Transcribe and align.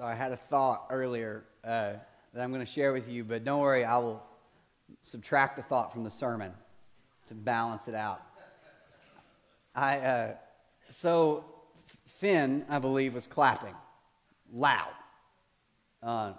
So 0.00 0.06
I 0.06 0.14
had 0.14 0.32
a 0.32 0.36
thought 0.38 0.86
earlier 0.88 1.44
uh, 1.62 1.92
that 2.32 2.42
I'm 2.42 2.50
going 2.50 2.64
to 2.64 2.72
share 2.72 2.94
with 2.94 3.06
you, 3.06 3.22
but 3.22 3.44
don't 3.44 3.60
worry, 3.60 3.84
I 3.84 3.98
will 3.98 4.22
subtract 5.02 5.58
a 5.58 5.62
thought 5.62 5.92
from 5.92 6.04
the 6.04 6.10
sermon 6.10 6.52
to 7.28 7.34
balance 7.34 7.86
it 7.86 7.94
out. 7.94 8.22
I 9.74 9.98
uh, 9.98 10.32
so 10.88 11.44
Finn, 12.18 12.64
I 12.70 12.78
believe, 12.78 13.12
was 13.12 13.26
clapping 13.26 13.74
loud, 14.50 14.88
uh, 16.02 16.32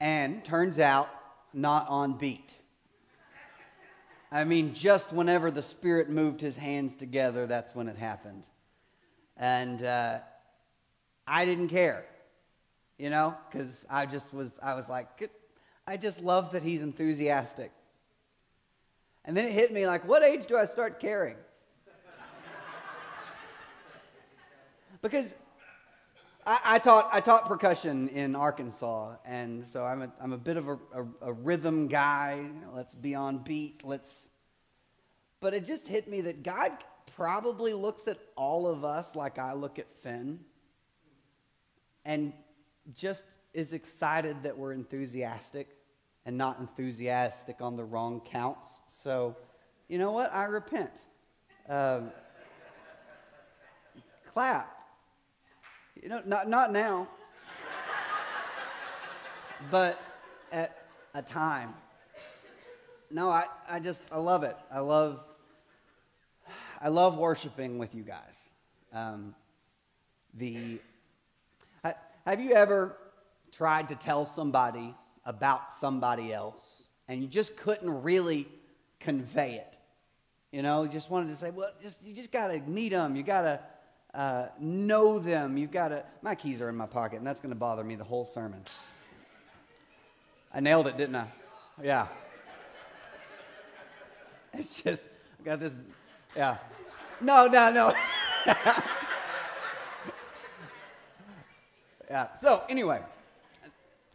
and 0.00 0.44
turns 0.44 0.80
out 0.80 1.08
not 1.54 1.88
on 1.88 2.14
beat. 2.14 2.56
I 4.32 4.42
mean, 4.42 4.74
just 4.74 5.12
whenever 5.12 5.52
the 5.52 5.62
Spirit 5.62 6.10
moved 6.10 6.40
his 6.40 6.56
hands 6.56 6.96
together, 6.96 7.46
that's 7.46 7.76
when 7.76 7.86
it 7.86 7.96
happened. 7.96 8.42
And 9.36 9.84
uh, 9.84 10.18
I 11.28 11.44
didn't 11.44 11.68
care, 11.68 12.06
you 12.98 13.10
know, 13.10 13.36
because 13.50 13.84
I 13.90 14.06
just 14.06 14.32
was, 14.32 14.58
I 14.62 14.74
was 14.74 14.88
like, 14.88 15.30
I 15.86 15.96
just 15.96 16.20
love 16.20 16.52
that 16.52 16.62
he's 16.62 16.82
enthusiastic. 16.82 17.70
And 19.24 19.36
then 19.36 19.44
it 19.44 19.52
hit 19.52 19.72
me 19.72 19.86
like, 19.86 20.06
what 20.06 20.22
age 20.22 20.46
do 20.46 20.56
I 20.56 20.64
start 20.64 21.00
caring? 21.00 21.36
because 25.02 25.34
I, 26.46 26.60
I, 26.64 26.78
taught, 26.78 27.08
I 27.12 27.20
taught 27.20 27.46
percussion 27.46 28.08
in 28.08 28.36
Arkansas, 28.36 29.16
and 29.24 29.64
so 29.64 29.84
I'm 29.84 30.02
a, 30.02 30.12
I'm 30.20 30.32
a 30.32 30.38
bit 30.38 30.56
of 30.56 30.68
a, 30.68 30.78
a, 30.94 31.06
a 31.22 31.32
rhythm 31.32 31.88
guy. 31.88 32.46
Let's 32.72 32.94
be 32.94 33.14
on 33.14 33.38
beat. 33.38 33.84
Let's. 33.84 34.28
But 35.40 35.54
it 35.54 35.66
just 35.66 35.86
hit 35.86 36.08
me 36.08 36.22
that 36.22 36.42
God 36.42 36.72
probably 37.16 37.74
looks 37.74 38.08
at 38.08 38.18
all 38.36 38.66
of 38.66 38.84
us 38.84 39.16
like 39.16 39.38
I 39.38 39.54
look 39.54 39.78
at 39.78 39.86
Finn, 40.02 40.38
and 42.04 42.32
just 42.94 43.24
is 43.54 43.72
excited 43.72 44.42
that 44.42 44.56
we're 44.56 44.72
enthusiastic 44.72 45.68
and 46.26 46.36
not 46.36 46.58
enthusiastic 46.58 47.56
on 47.60 47.76
the 47.76 47.84
wrong 47.84 48.20
counts. 48.20 48.68
So, 49.02 49.36
you 49.88 49.98
know 49.98 50.12
what? 50.12 50.32
I 50.34 50.44
repent. 50.44 50.90
Um, 51.68 52.10
clap. 54.32 54.72
You 56.02 56.08
know, 56.10 56.22
not, 56.26 56.48
not 56.48 56.72
now, 56.72 57.08
but 59.70 60.00
at 60.52 60.86
a 61.14 61.22
time. 61.22 61.74
No, 63.10 63.30
I, 63.30 63.46
I 63.68 63.80
just, 63.80 64.02
I 64.12 64.18
love 64.18 64.42
it. 64.42 64.56
I 64.70 64.80
love, 64.80 65.20
I 66.80 66.88
love 66.88 67.16
worshiping 67.16 67.78
with 67.78 67.94
you 67.94 68.02
guys. 68.02 68.50
Um, 68.92 69.34
the, 70.34 70.80
have 72.26 72.40
you 72.40 72.52
ever 72.52 72.96
tried 73.52 73.88
to 73.88 73.94
tell 73.94 74.26
somebody 74.26 74.94
about 75.24 75.72
somebody 75.72 76.32
else 76.32 76.82
and 77.08 77.22
you 77.22 77.28
just 77.28 77.56
couldn't 77.56 78.02
really 78.02 78.48
convey 79.00 79.54
it? 79.54 79.78
You 80.50 80.62
know, 80.62 80.86
just 80.86 81.08
wanted 81.08 81.28
to 81.28 81.36
say, 81.36 81.50
well, 81.50 81.70
just, 81.80 82.02
you 82.02 82.14
just 82.14 82.32
got 82.32 82.48
to 82.48 82.60
meet 82.60 82.90
them. 82.90 83.14
You 83.14 83.22
got 83.22 83.42
to, 83.42 83.60
uh, 84.12 84.48
know 84.58 85.18
them. 85.18 85.56
You've 85.56 85.70
got 85.70 85.88
to. 85.88 86.04
My 86.22 86.34
keys 86.34 86.60
are 86.60 86.68
in 86.68 86.74
my 86.74 86.86
pocket, 86.86 87.16
and 87.16 87.26
that's 87.26 87.38
going 87.38 87.52
to 87.52 87.58
bother 87.58 87.84
me 87.84 87.94
the 87.94 88.04
whole 88.04 88.24
sermon. 88.24 88.62
I 90.52 90.60
nailed 90.60 90.86
it, 90.86 90.96
didn't 90.96 91.16
I? 91.16 91.28
Yeah. 91.82 92.06
It's 94.58 94.80
just, 94.80 95.02
I 95.38 95.44
got 95.44 95.60
this. 95.60 95.74
Yeah. 96.34 96.56
No, 97.20 97.46
no, 97.46 97.70
no. 97.70 97.92
yeah. 102.10 102.34
So, 102.34 102.62
anyway, 102.68 103.00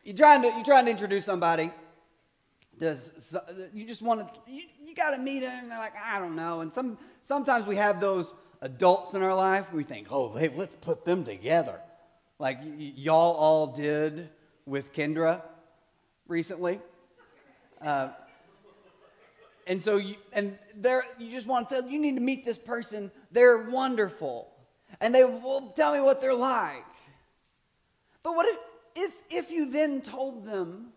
you're 0.03 0.15
trying 0.15 0.41
to, 0.41 0.47
you're 0.49 0.65
trying 0.65 0.85
to 0.85 0.91
introduce 0.91 1.25
somebody. 1.25 1.71
Does, 2.79 3.11
you 3.73 3.85
just 3.85 4.01
want 4.01 4.21
to, 4.21 4.51
you, 4.51 4.63
you 4.83 4.95
got 4.95 5.11
to 5.11 5.19
meet 5.19 5.41
them. 5.41 5.69
They're 5.69 5.77
like, 5.77 5.93
I 6.03 6.19
don't 6.19 6.35
know. 6.35 6.61
And 6.61 6.73
some, 6.73 6.97
sometimes 7.23 7.67
we 7.67 7.75
have 7.75 8.01
those 8.01 8.33
adults 8.61 9.13
in 9.13 9.21
our 9.21 9.35
life, 9.35 9.71
we 9.73 9.83
think, 9.83 10.07
oh, 10.11 10.33
hey, 10.35 10.51
let's 10.55 10.75
put 10.81 11.05
them 11.05 11.23
together. 11.23 11.79
Like 12.39 12.59
y- 12.61 12.93
y'all 12.95 13.35
all 13.35 13.67
did 13.67 14.29
with 14.65 14.93
Kendra 14.93 15.41
recently. 16.27 16.79
Uh, 17.81 18.09
and 19.67 19.81
so 19.81 19.97
you, 19.97 20.15
and 20.33 20.57
there, 20.75 21.05
you 21.19 21.31
just 21.31 21.47
want 21.47 21.69
to 21.69 21.75
tell, 21.75 21.89
you 21.89 21.99
need 21.99 22.15
to 22.15 22.21
meet 22.21 22.45
this 22.45 22.57
person. 22.57 23.11
They're 23.31 23.69
wonderful. 23.69 24.47
And 24.99 25.13
they 25.13 25.23
will 25.23 25.73
tell 25.75 25.93
me 25.93 26.01
what 26.01 26.21
they're 26.21 26.33
like. 26.33 26.83
But 28.23 28.35
what 28.35 28.47
if, 28.47 28.57
if, 28.95 29.13
if 29.29 29.51
you 29.51 29.71
then 29.71 30.01
told 30.01 30.45
them, 30.45 30.93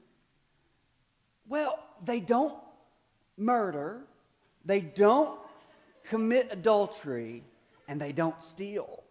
well, 1.49 1.79
they 2.05 2.21
don't 2.21 2.55
murder, 3.37 4.01
they 4.65 4.81
don't 4.81 5.39
commit 6.09 6.49
adultery, 6.51 7.43
and 7.89 8.01
they 8.01 8.13
don't 8.13 8.41
steal. 8.43 9.03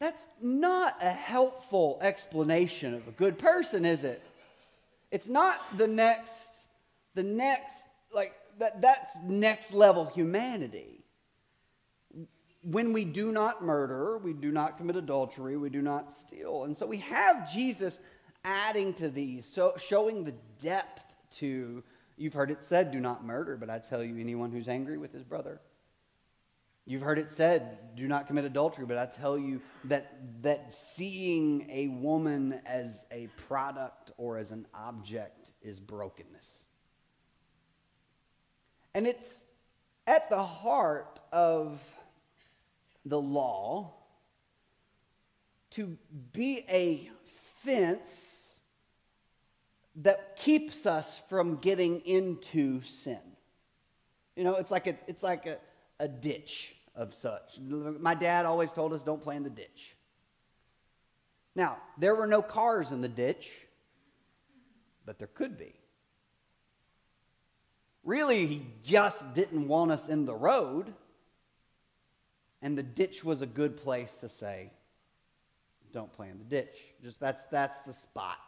That's 0.00 0.26
not 0.40 0.96
a 1.00 1.10
helpful 1.10 1.98
explanation 2.00 2.94
of 2.94 3.06
a 3.08 3.12
good 3.12 3.38
person, 3.38 3.84
is 3.84 4.04
it? 4.04 4.22
It's 5.10 5.28
not 5.28 5.78
the 5.78 5.86
next, 5.86 6.50
the 7.14 7.22
next, 7.22 7.86
like, 8.12 8.34
that, 8.58 8.82
that's 8.82 9.16
next 9.24 9.72
level 9.72 10.06
humanity. 10.06 11.03
When 12.64 12.92
we 12.92 13.04
do 13.04 13.30
not 13.30 13.62
murder, 13.62 14.18
we 14.18 14.32
do 14.32 14.50
not 14.50 14.78
commit 14.78 14.96
adultery, 14.96 15.56
we 15.56 15.70
do 15.70 15.82
not 15.82 16.10
steal. 16.10 16.64
And 16.64 16.76
so 16.76 16.86
we 16.86 16.98
have 16.98 17.52
Jesus 17.52 17.98
adding 18.44 18.94
to 18.94 19.08
these, 19.08 19.46
so 19.46 19.74
showing 19.76 20.24
the 20.24 20.34
depth 20.58 21.02
to, 21.38 21.82
you've 22.16 22.34
heard 22.34 22.50
it 22.50 22.62
said, 22.62 22.90
do 22.90 23.00
not 23.00 23.24
murder, 23.24 23.56
but 23.56 23.70
I 23.70 23.78
tell 23.78 24.02
you, 24.02 24.18
anyone 24.18 24.50
who's 24.50 24.68
angry 24.68 24.98
with 24.98 25.12
his 25.12 25.24
brother 25.24 25.60
You've 26.86 27.00
heard 27.00 27.18
it 27.18 27.30
said, 27.30 27.96
do 27.96 28.06
not 28.06 28.26
commit 28.26 28.44
adultery, 28.44 28.84
but 28.84 28.98
I 28.98 29.06
tell 29.06 29.38
you 29.38 29.62
that, 29.84 30.18
that 30.42 30.74
seeing 30.74 31.66
a 31.70 31.88
woman 31.88 32.60
as 32.66 33.06
a 33.10 33.28
product 33.48 34.10
or 34.18 34.36
as 34.36 34.52
an 34.52 34.66
object 34.74 35.52
is 35.62 35.80
brokenness. 35.80 36.64
And 38.92 39.06
it's 39.06 39.46
at 40.06 40.28
the 40.28 40.42
heart 40.42 41.20
of 41.32 41.80
the 43.04 43.20
law 43.20 43.94
to 45.70 45.96
be 46.32 46.64
a 46.68 47.10
fence 47.62 48.48
that 49.96 50.36
keeps 50.36 50.86
us 50.86 51.22
from 51.28 51.56
getting 51.56 52.00
into 52.00 52.82
sin. 52.82 53.20
You 54.36 54.44
know, 54.44 54.56
it's 54.56 54.70
like 54.70 54.86
a, 54.86 54.96
it's 55.06 55.22
like 55.22 55.46
a, 55.46 55.58
a 56.00 56.08
ditch 56.08 56.74
of 56.94 57.12
such. 57.12 57.58
My 57.60 58.14
dad 58.14 58.46
always 58.46 58.72
told 58.72 58.92
us 58.92 59.02
don't 59.02 59.20
play 59.20 59.36
in 59.36 59.42
the 59.42 59.50
ditch. 59.50 59.96
Now, 61.54 61.78
there 61.98 62.14
were 62.14 62.26
no 62.26 62.42
cars 62.42 62.90
in 62.90 63.00
the 63.00 63.08
ditch, 63.08 63.50
but 65.06 65.18
there 65.18 65.28
could 65.28 65.56
be. 65.56 65.74
Really, 68.02 68.46
he 68.46 68.66
just 68.82 69.32
didn't 69.34 69.68
want 69.68 69.92
us 69.92 70.08
in 70.08 70.26
the 70.26 70.34
road, 70.34 70.92
and 72.64 72.78
the 72.78 72.82
ditch 72.82 73.22
was 73.22 73.42
a 73.42 73.46
good 73.46 73.76
place 73.76 74.14
to 74.14 74.28
say, 74.28 74.70
don't 75.92 76.10
play 76.10 76.30
in 76.30 76.38
the 76.38 76.44
ditch. 76.44 76.76
Just 77.02 77.20
that's 77.20 77.44
that's 77.44 77.82
the 77.82 77.92
spot. 77.92 78.38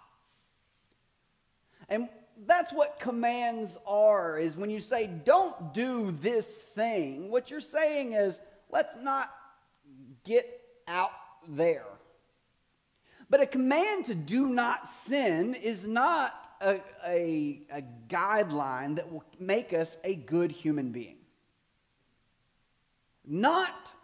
And 1.90 2.08
that's 2.46 2.72
what 2.72 2.98
commands 2.98 3.76
are 3.86 4.38
is 4.38 4.56
when 4.56 4.70
you 4.70 4.80
say 4.80 5.06
don't 5.24 5.72
do 5.72 6.14
this 6.20 6.46
thing 6.54 7.30
what 7.30 7.50
you're 7.50 7.60
saying 7.60 8.12
is 8.12 8.40
let's 8.68 8.94
not 9.02 9.32
get 10.22 10.60
out 10.86 11.12
there 11.48 11.86
but 13.30 13.40
a 13.40 13.46
command 13.46 14.04
to 14.04 14.14
do 14.14 14.48
not 14.48 14.86
sin 14.86 15.54
is 15.54 15.86
not 15.86 16.50
a, 16.60 16.78
a, 17.06 17.62
a 17.72 17.82
guideline 18.06 18.96
that 18.96 19.10
will 19.10 19.24
make 19.40 19.72
us 19.72 19.96
a 20.04 20.14
good 20.14 20.52
human 20.52 20.92
being 20.92 21.16
not 23.24 23.94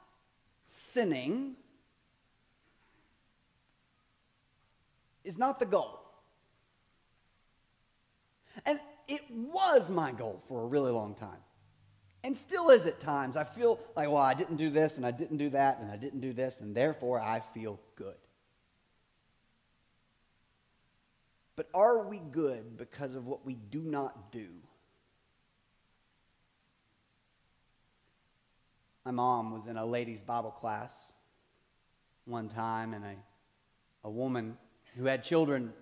sinning 0.93 1.57
is 5.25 5.39
not 5.39 5.59
the 5.59 5.67
goal 5.67 6.03
and 8.67 8.81
it 9.09 9.23
was 9.31 9.91
my 9.91 10.13
goal 10.13 10.43
for 10.49 10.63
a 10.63 10.67
really 10.67 10.93
long 10.93 11.15
time. 11.15 11.39
And 12.25 12.37
still 12.37 12.71
is 12.71 12.87
at 12.87 13.01
times. 13.01 13.37
I 13.37 13.45
feel 13.45 13.81
like, 13.97 14.09
well, 14.09 14.19
I 14.19 14.35
didn't 14.35 14.57
do 14.57 14.71
this 14.71 14.97
and 14.97 15.05
I 15.05 15.11
didn't 15.11 15.39
do 15.39 15.51
that 15.51 15.81
and 15.81 15.91
I 15.91 15.97
didn't 15.97 16.21
do 16.21 16.33
this, 16.33 16.61
and 16.61 16.75
therefore 16.75 17.21
I 17.21 17.41
feel 17.41 17.81
good. 17.97 18.15
But 21.57 21.69
are 21.75 22.07
we 22.07 22.19
good 22.19 22.77
because 22.79 23.15
of 23.15 23.27
what 23.27 23.45
we 23.45 23.55
do 23.55 23.81
not 23.81 24.33
do? 24.33 24.49
My 29.05 29.11
mom 29.11 29.51
was 29.51 29.67
in 29.67 29.77
a 29.77 29.85
ladies' 29.85 30.21
Bible 30.21 30.53
class 30.53 30.95
one 32.25 32.49
time, 32.49 32.95
and 32.95 33.05
a, 33.05 33.17
a 34.05 34.11
woman 34.11 34.57
who 34.97 35.07
had 35.07 35.25
children 35.25 35.73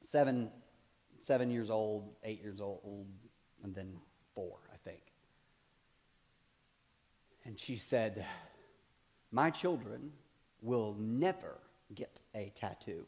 seven, 0.00 0.50
seven 1.22 1.50
years 1.50 1.70
old, 1.70 2.14
eight 2.24 2.42
years 2.42 2.60
old, 2.60 3.06
and 3.62 3.74
then 3.74 3.94
four, 4.34 4.58
I 4.72 4.76
think. 4.78 5.00
And 7.44 7.58
she 7.58 7.76
said, 7.76 8.26
My 9.30 9.50
children 9.50 10.10
will 10.62 10.96
never 10.98 11.58
get 11.94 12.20
a 12.34 12.52
tattoo. 12.56 13.06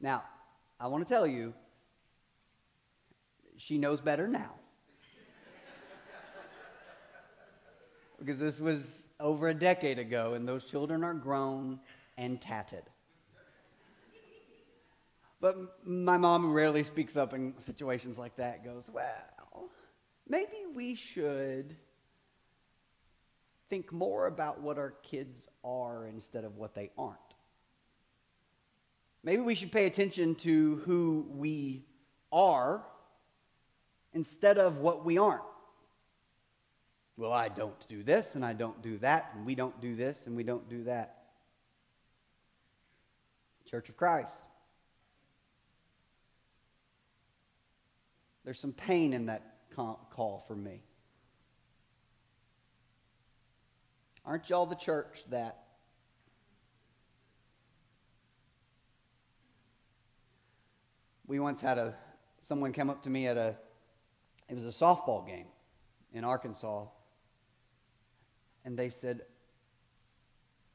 Now, 0.00 0.22
I 0.78 0.86
want 0.86 1.06
to 1.06 1.12
tell 1.12 1.26
you, 1.26 1.52
she 3.58 3.76
knows 3.76 4.00
better 4.00 4.26
now. 4.26 4.54
Because 8.20 8.38
this 8.38 8.60
was 8.60 9.08
over 9.18 9.48
a 9.48 9.54
decade 9.54 9.98
ago, 9.98 10.34
and 10.34 10.46
those 10.46 10.64
children 10.64 11.02
are 11.02 11.14
grown 11.14 11.80
and 12.16 12.40
tatted. 12.40 12.84
But 15.40 15.56
my 15.86 16.18
mom, 16.18 16.42
who 16.42 16.52
rarely 16.52 16.82
speaks 16.82 17.16
up 17.16 17.32
in 17.32 17.58
situations 17.58 18.18
like 18.18 18.36
that, 18.36 18.62
goes, 18.62 18.90
Well, 18.92 19.70
maybe 20.28 20.58
we 20.74 20.94
should 20.94 21.76
think 23.70 23.90
more 23.90 24.26
about 24.26 24.60
what 24.60 24.76
our 24.76 24.94
kids 25.02 25.46
are 25.64 26.06
instead 26.06 26.44
of 26.44 26.56
what 26.56 26.74
they 26.74 26.90
aren't. 26.98 27.16
Maybe 29.22 29.42
we 29.42 29.54
should 29.54 29.72
pay 29.72 29.86
attention 29.86 30.34
to 30.36 30.76
who 30.84 31.26
we 31.30 31.84
are 32.32 32.82
instead 34.12 34.58
of 34.58 34.78
what 34.78 35.04
we 35.04 35.18
aren't. 35.18 35.42
Well, 37.20 37.34
I 37.34 37.50
don't 37.50 37.86
do 37.86 38.02
this 38.02 38.34
and 38.34 38.42
I 38.42 38.54
don't 38.54 38.80
do 38.80 38.96
that, 39.00 39.32
and 39.34 39.44
we 39.44 39.54
don't 39.54 39.78
do 39.78 39.94
this 39.94 40.24
and 40.24 40.34
we 40.34 40.42
don't 40.42 40.66
do 40.70 40.84
that. 40.84 41.18
Church 43.66 43.90
of 43.90 43.96
Christ. 43.98 44.32
There's 48.42 48.58
some 48.58 48.72
pain 48.72 49.12
in 49.12 49.26
that 49.26 49.42
call 49.76 50.42
for 50.48 50.56
me. 50.56 50.80
Aren't 54.24 54.48
y'all 54.48 54.64
the 54.64 54.74
church 54.74 55.22
that 55.28 55.64
we 61.26 61.38
once 61.38 61.60
had 61.60 61.76
a 61.76 61.94
someone 62.40 62.72
come 62.72 62.88
up 62.88 63.02
to 63.02 63.10
me 63.10 63.26
at 63.26 63.36
a 63.36 63.58
it 64.48 64.54
was 64.54 64.64
a 64.64 64.68
softball 64.68 65.26
game 65.26 65.48
in 66.14 66.24
Arkansas 66.24 66.86
and 68.64 68.78
they 68.78 68.90
said 68.90 69.22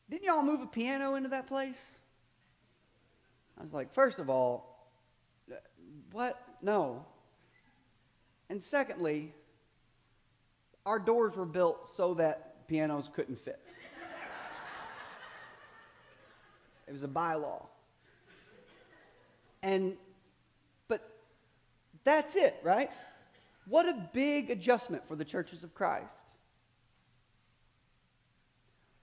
didn't 0.10 0.24
y'all 0.24 0.44
move 0.44 0.62
a 0.62 0.68
piano 0.68 1.16
into 1.16 1.30
that 1.30 1.48
place? 1.48 1.82
I 3.60 3.64
was 3.64 3.74
like 3.74 3.94
first 3.94 4.20
of 4.20 4.30
all 4.30 4.90
uh, 5.52 5.56
what? 6.12 6.42
No. 6.62 7.06
And 8.50 8.62
secondly 8.62 9.34
our 10.86 11.00
doors 11.00 11.36
were 11.36 11.46
built 11.46 11.90
so 11.96 12.14
that 12.16 12.68
pianos 12.68 13.10
couldn't 13.14 13.40
fit. 13.40 13.60
It 16.88 16.92
was 16.92 17.04
a 17.04 17.08
bylaw. 17.08 17.66
And 19.64 19.98
but 20.88 21.10
that's 22.04 22.36
it, 22.36 22.58
right? 22.64 22.92
What 23.68 23.88
a 23.88 24.10
big 24.14 24.52
adjustment 24.52 25.08
for 25.08 25.16
the 25.16 25.26
churches 25.26 25.64
of 25.64 25.74
Christ. 25.74 26.25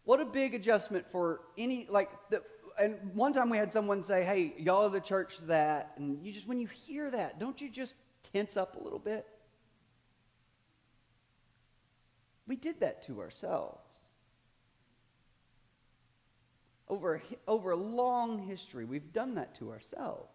What 0.04 0.20
a 0.20 0.24
big 0.24 0.54
adjustment 0.54 1.06
for 1.10 1.42
any, 1.56 1.86
like, 1.88 2.10
the, 2.30 2.42
and 2.78 2.98
one 3.14 3.32
time 3.32 3.50
we 3.50 3.56
had 3.56 3.72
someone 3.72 4.02
say, 4.02 4.24
hey, 4.24 4.54
y'all 4.58 4.84
are 4.84 4.90
the 4.90 5.00
church 5.00 5.38
that, 5.46 5.92
and 5.96 6.24
you 6.24 6.32
just, 6.32 6.46
when 6.46 6.58
you 6.58 6.66
hear 6.66 7.10
that, 7.10 7.38
don't 7.38 7.60
you 7.60 7.70
just 7.70 7.94
tense 8.32 8.56
up 8.56 8.80
a 8.80 8.82
little 8.82 8.98
bit? 8.98 9.26
We 12.46 12.56
did 12.56 12.80
that 12.80 13.02
to 13.04 13.20
ourselves. 13.20 13.78
Over, 16.88 17.22
over 17.46 17.70
a 17.70 17.76
long 17.76 18.38
history, 18.40 18.84
we've 18.84 19.12
done 19.12 19.36
that 19.36 19.54
to 19.56 19.70
ourselves. 19.70 20.34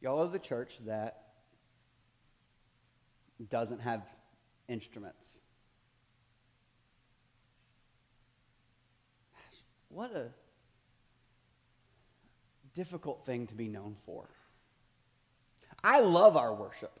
Y'all 0.00 0.22
are 0.22 0.28
the 0.28 0.38
church 0.38 0.78
that 0.84 1.28
doesn't 3.48 3.80
have 3.80 4.02
instruments. 4.68 5.28
What 9.92 10.16
a 10.16 10.28
difficult 12.74 13.26
thing 13.26 13.46
to 13.48 13.54
be 13.54 13.68
known 13.68 13.96
for. 14.06 14.28
I 15.84 16.00
love 16.00 16.36
our 16.36 16.54
worship. 16.54 16.92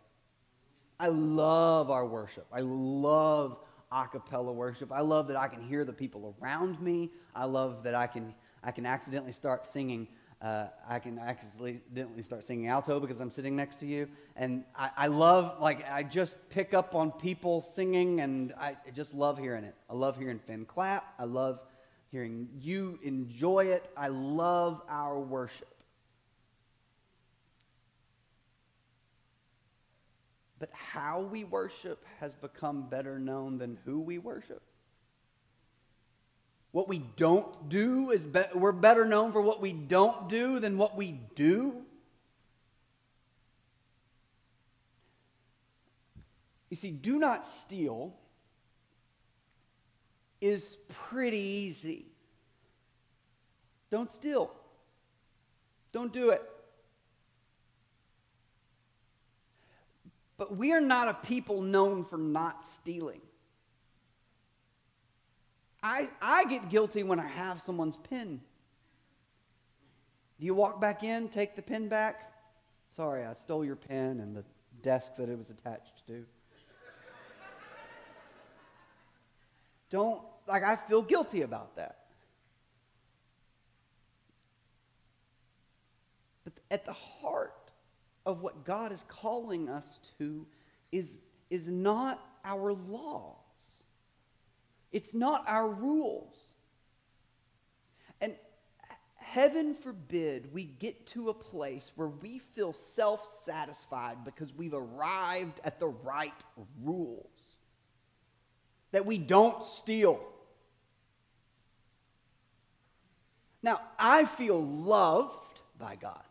I 1.00 1.08
love 1.08 1.90
our 1.90 2.06
worship. 2.06 2.46
I 2.52 2.60
love 2.60 3.58
a 3.90 4.06
cappella 4.06 4.52
worship. 4.52 4.92
I 4.92 5.00
love 5.00 5.26
that 5.28 5.36
I 5.36 5.48
can 5.48 5.62
hear 5.62 5.84
the 5.84 5.92
people 5.92 6.36
around 6.40 6.80
me. 6.80 7.10
I 7.34 7.44
love 7.44 7.82
that 7.84 7.94
I 7.94 8.06
can 8.06 8.34
I 8.62 8.70
can 8.70 8.86
accidentally 8.86 9.32
start 9.32 9.66
singing 9.66 10.06
uh, 10.42 10.66
I 10.88 10.98
can 10.98 11.20
accidentally 11.20 12.22
start 12.22 12.44
singing 12.44 12.66
alto 12.66 12.98
because 12.98 13.20
I'm 13.20 13.30
sitting 13.30 13.54
next 13.54 13.78
to 13.78 13.86
you. 13.86 14.08
And 14.34 14.64
I, 14.74 14.90
I, 14.96 15.06
love, 15.06 15.60
like, 15.60 15.88
I 15.88 16.02
just 16.02 16.34
pick 16.48 16.74
up 16.74 16.96
on 16.96 17.12
people 17.12 17.60
singing, 17.60 18.20
and 18.22 18.52
I 18.58 18.76
just 18.92 19.14
love 19.14 19.38
hearing 19.38 19.62
it. 19.62 19.76
I 19.88 19.94
love 19.94 20.18
hearing 20.18 20.40
Finn 20.40 20.64
clap. 20.64 21.14
I 21.16 21.24
love 21.24 21.60
hearing 22.12 22.46
you 22.60 22.98
enjoy 23.02 23.64
it. 23.64 23.90
I 23.96 24.08
love 24.08 24.82
our 24.88 25.18
worship. 25.18 25.68
But 30.58 30.68
how 30.72 31.22
we 31.22 31.42
worship 31.42 32.04
has 32.20 32.34
become 32.34 32.88
better 32.88 33.18
known 33.18 33.58
than 33.58 33.78
who 33.84 33.98
we 33.98 34.18
worship. 34.18 34.62
What 36.70 36.86
we 36.86 36.98
don't 37.16 37.68
do 37.68 38.10
is 38.10 38.24
be- 38.24 38.44
we're 38.54 38.72
better 38.72 39.04
known 39.04 39.32
for 39.32 39.40
what 39.40 39.60
we 39.60 39.72
don't 39.72 40.28
do 40.28 40.60
than 40.60 40.78
what 40.78 40.96
we 40.96 41.18
do. 41.34 41.82
You 46.70 46.76
see, 46.76 46.90
do 46.90 47.18
not 47.18 47.44
steal 47.44 48.14
is 50.42 50.76
pretty 50.88 51.38
easy. 51.38 52.04
Don't 53.90 54.10
steal. 54.12 54.50
Don't 55.92 56.12
do 56.12 56.30
it. 56.30 56.42
But 60.36 60.56
we 60.56 60.72
are 60.72 60.80
not 60.80 61.08
a 61.08 61.14
people 61.26 61.62
known 61.62 62.04
for 62.04 62.18
not 62.18 62.64
stealing. 62.64 63.20
I, 65.82 66.08
I 66.20 66.44
get 66.46 66.68
guilty 66.68 67.04
when 67.04 67.20
I 67.20 67.28
have 67.28 67.62
someone's 67.62 67.96
pen. 67.96 68.40
Do 70.40 70.46
you 70.46 70.54
walk 70.54 70.80
back 70.80 71.04
in, 71.04 71.28
take 71.28 71.54
the 71.54 71.62
pen 71.62 71.88
back? 71.88 72.32
Sorry, 72.96 73.24
I 73.24 73.34
stole 73.34 73.64
your 73.64 73.76
pen 73.76 74.18
and 74.18 74.34
the 74.34 74.44
desk 74.82 75.14
that 75.16 75.28
it 75.28 75.38
was 75.38 75.50
attached 75.50 76.04
to. 76.08 76.24
Don't, 79.90 80.22
like, 80.52 80.64
I 80.64 80.76
feel 80.76 81.00
guilty 81.00 81.42
about 81.42 81.76
that. 81.76 81.96
But 86.44 86.52
at 86.70 86.84
the 86.84 86.92
heart 86.92 87.70
of 88.26 88.42
what 88.42 88.64
God 88.64 88.92
is 88.92 89.02
calling 89.08 89.70
us 89.70 89.98
to 90.18 90.46
is, 90.92 91.18
is 91.50 91.68
not 91.68 92.20
our 92.44 92.74
laws. 92.74 93.36
It's 94.92 95.14
not 95.14 95.44
our 95.48 95.68
rules. 95.68 96.36
And 98.20 98.34
heaven 99.16 99.74
forbid 99.74 100.52
we 100.52 100.64
get 100.64 101.06
to 101.08 101.30
a 101.30 101.34
place 101.34 101.92
where 101.94 102.08
we 102.08 102.38
feel 102.38 102.74
self 102.74 103.26
satisfied 103.42 104.18
because 104.26 104.52
we've 104.54 104.74
arrived 104.74 105.60
at 105.64 105.80
the 105.80 105.88
right 105.88 106.44
rules. 106.82 107.26
That 108.90 109.06
we 109.06 109.16
don't 109.16 109.64
steal. 109.64 110.20
Now, 113.62 113.80
I 113.98 114.24
feel 114.24 114.62
loved 114.64 115.60
by 115.78 115.96
God 115.96 116.22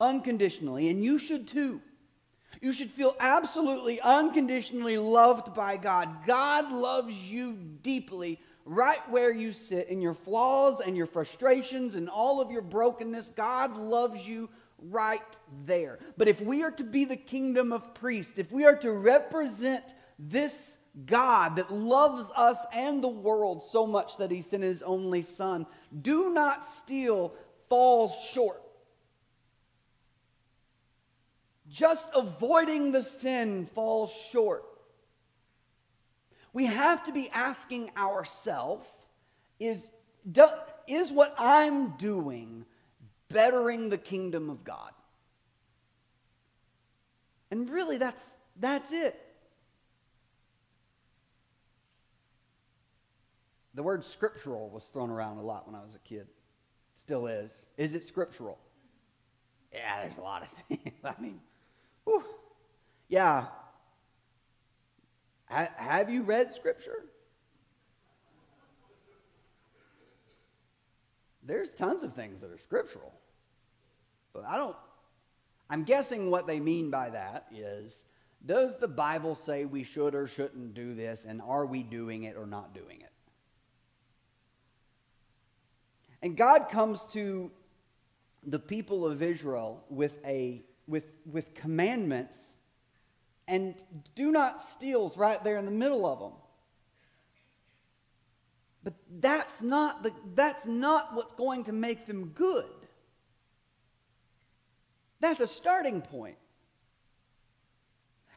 unconditionally, 0.00 0.88
and 0.88 1.02
you 1.02 1.18
should 1.18 1.48
too. 1.48 1.80
You 2.60 2.72
should 2.72 2.90
feel 2.90 3.16
absolutely 3.18 4.00
unconditionally 4.00 4.98
loved 4.98 5.54
by 5.54 5.76
God. 5.76 6.26
God 6.26 6.70
loves 6.70 7.16
you 7.16 7.56
deeply 7.82 8.38
right 8.64 9.00
where 9.10 9.32
you 9.32 9.52
sit 9.52 9.88
in 9.88 10.00
your 10.00 10.14
flaws 10.14 10.80
and 10.80 10.96
your 10.96 11.06
frustrations 11.06 11.94
and 11.94 12.08
all 12.08 12.40
of 12.40 12.50
your 12.50 12.62
brokenness. 12.62 13.30
God 13.34 13.76
loves 13.76 14.26
you 14.26 14.48
right 14.90 15.20
there. 15.64 15.98
But 16.16 16.28
if 16.28 16.40
we 16.40 16.62
are 16.62 16.70
to 16.72 16.84
be 16.84 17.04
the 17.04 17.16
kingdom 17.16 17.72
of 17.72 17.94
priests, 17.94 18.38
if 18.38 18.52
we 18.52 18.64
are 18.64 18.76
to 18.76 18.92
represent 18.92 19.94
this 20.18 20.76
God 21.06 21.56
that 21.56 21.72
loves 21.72 22.30
us 22.36 22.64
and 22.72 23.02
the 23.02 23.08
world 23.08 23.64
so 23.64 23.86
much 23.86 24.18
that 24.18 24.30
he 24.30 24.42
sent 24.42 24.62
his 24.62 24.82
only 24.82 25.22
son, 25.22 25.66
do 26.02 26.32
not 26.32 26.64
steal, 26.64 27.32
falls 27.68 28.12
short. 28.30 28.62
Just 31.70 32.06
avoiding 32.14 32.92
the 32.92 33.02
sin 33.02 33.66
falls 33.74 34.12
short. 34.30 34.64
We 36.52 36.66
have 36.66 37.04
to 37.04 37.12
be 37.12 37.30
asking 37.32 37.90
ourselves 37.96 38.86
is, 39.58 39.88
is 40.86 41.10
what 41.10 41.34
I'm 41.38 41.96
doing 41.96 42.66
bettering 43.30 43.88
the 43.88 43.96
kingdom 43.96 44.50
of 44.50 44.62
God? 44.64 44.90
And 47.50 47.70
really, 47.70 47.96
that's, 47.96 48.34
that's 48.60 48.92
it. 48.92 49.18
The 53.74 53.82
word 53.82 54.04
scriptural 54.04 54.68
was 54.70 54.84
thrown 54.84 55.10
around 55.10 55.38
a 55.38 55.42
lot 55.42 55.66
when 55.66 55.74
I 55.74 55.82
was 55.82 55.94
a 55.94 55.98
kid. 56.00 56.26
Still 56.96 57.26
is. 57.26 57.64
Is 57.76 57.94
it 57.94 58.04
scriptural? 58.04 58.58
Yeah, 59.72 60.02
there's 60.02 60.18
a 60.18 60.22
lot 60.22 60.42
of 60.42 60.48
things. 60.68 60.98
I 61.02 61.14
mean, 61.20 61.40
whew. 62.04 62.22
yeah. 63.08 63.46
Ha- 65.46 65.70
have 65.76 66.10
you 66.10 66.22
read 66.22 66.52
scripture? 66.52 67.06
There's 71.42 71.72
tons 71.72 72.02
of 72.02 72.14
things 72.14 72.40
that 72.40 72.50
are 72.50 72.58
scriptural. 72.58 73.12
But 74.32 74.44
I 74.46 74.56
don't, 74.56 74.76
I'm 75.68 75.84
guessing 75.84 76.30
what 76.30 76.46
they 76.46 76.60
mean 76.60 76.90
by 76.90 77.10
that 77.10 77.46
is 77.52 78.04
does 78.44 78.76
the 78.76 78.88
Bible 78.88 79.34
say 79.34 79.64
we 79.64 79.84
should 79.84 80.14
or 80.14 80.26
shouldn't 80.26 80.74
do 80.74 80.94
this, 80.94 81.24
and 81.24 81.40
are 81.42 81.64
we 81.64 81.82
doing 81.82 82.24
it 82.24 82.36
or 82.36 82.46
not 82.46 82.74
doing 82.74 83.00
it? 83.00 83.11
And 86.22 86.36
God 86.36 86.68
comes 86.70 87.04
to 87.12 87.50
the 88.44 88.58
people 88.58 89.06
of 89.06 89.22
Israel 89.22 89.84
with, 89.88 90.18
a, 90.24 90.62
with, 90.86 91.04
with 91.30 91.54
commandments, 91.54 92.56
and 93.48 93.74
do 94.14 94.30
not 94.30 94.62
steals 94.62 95.16
right 95.16 95.42
there 95.42 95.58
in 95.58 95.64
the 95.64 95.70
middle 95.70 96.06
of 96.06 96.20
them. 96.20 96.32
But 98.84 98.94
that's 99.20 99.62
not, 99.62 100.02
the, 100.02 100.12
that's 100.34 100.66
not 100.66 101.14
what's 101.14 101.34
going 101.34 101.64
to 101.64 101.72
make 101.72 102.06
them 102.06 102.28
good. 102.34 102.66
That's 105.20 105.40
a 105.40 105.46
starting 105.46 106.02
point. 106.02 106.36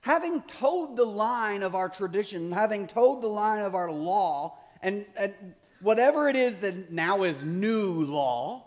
Having 0.02 0.44
told 0.44 0.98
the 0.98 1.06
line 1.06 1.64
of 1.64 1.74
our 1.74 1.90
tradition, 1.90 2.52
having 2.52 2.86
told 2.86 3.24
the 3.24 3.28
line 3.28 3.62
of 3.62 3.74
our 3.74 3.92
law, 3.92 4.60
and, 4.84 5.04
and 5.18 5.34
whatever 5.82 6.30
it 6.30 6.36
is 6.36 6.60
that 6.60 6.92
now 6.92 7.24
is 7.24 7.44
new 7.44 8.06
law, 8.06 8.66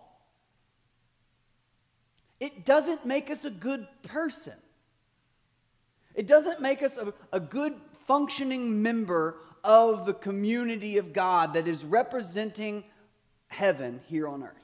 it 2.40 2.64
doesn't 2.64 3.04
make 3.04 3.30
us 3.30 3.44
a 3.44 3.50
good 3.50 3.86
person. 4.04 4.54
It 6.14 6.26
doesn't 6.26 6.60
make 6.60 6.82
us 6.82 6.96
a, 6.96 7.12
a 7.32 7.40
good 7.40 7.74
functioning 8.06 8.82
member 8.82 9.36
of 9.64 10.06
the 10.06 10.14
community 10.14 10.98
of 10.98 11.12
God 11.12 11.54
that 11.54 11.68
is 11.68 11.84
representing 11.84 12.84
heaven 13.48 14.00
here 14.06 14.28
on 14.28 14.42
earth. 14.42 14.54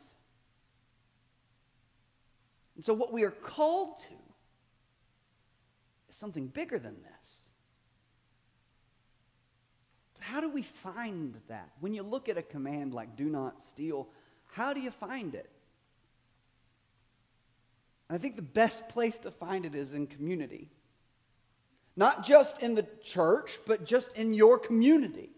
And 2.76 2.84
so, 2.84 2.94
what 2.94 3.12
we 3.12 3.24
are 3.24 3.30
called 3.30 4.00
to 4.00 4.14
is 6.08 6.16
something 6.16 6.46
bigger 6.48 6.78
than 6.78 6.96
this. 7.02 7.48
How 10.24 10.40
do 10.40 10.48
we 10.48 10.62
find 10.62 11.38
that? 11.48 11.68
When 11.80 11.92
you 11.92 12.02
look 12.02 12.30
at 12.30 12.38
a 12.38 12.42
command 12.42 12.94
like 12.94 13.14
do 13.14 13.26
not 13.26 13.60
steal, 13.60 14.08
how 14.46 14.72
do 14.72 14.80
you 14.80 14.90
find 14.90 15.34
it? 15.34 15.50
I 18.08 18.16
think 18.16 18.36
the 18.36 18.42
best 18.42 18.88
place 18.88 19.18
to 19.18 19.30
find 19.30 19.66
it 19.66 19.74
is 19.74 19.92
in 19.92 20.06
community. 20.06 20.70
Not 21.94 22.24
just 22.24 22.58
in 22.62 22.74
the 22.74 22.86
church, 23.02 23.58
but 23.66 23.84
just 23.84 24.16
in 24.16 24.32
your 24.32 24.58
community. 24.58 25.28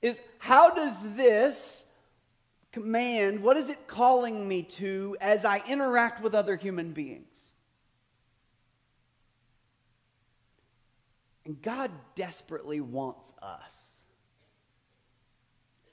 Is 0.00 0.18
how 0.38 0.70
does 0.70 0.98
this 1.14 1.84
command, 2.72 3.42
what 3.42 3.58
is 3.58 3.68
it 3.68 3.86
calling 3.86 4.48
me 4.48 4.62
to 4.62 5.18
as 5.20 5.44
I 5.44 5.62
interact 5.68 6.22
with 6.22 6.34
other 6.34 6.56
human 6.56 6.92
beings? 6.92 7.28
And 11.44 11.60
God 11.60 11.90
desperately 12.14 12.80
wants 12.80 13.32
us 13.42 13.74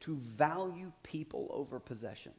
to 0.02 0.16
value 0.16 0.92
people 1.04 1.48
over 1.52 1.80
possessions. 1.80 2.36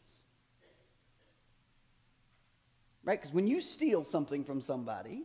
Right? 3.04 3.20
Because 3.20 3.34
when 3.34 3.46
you 3.46 3.60
steal 3.60 4.04
something 4.04 4.44
from 4.44 4.60
somebody, 4.60 5.24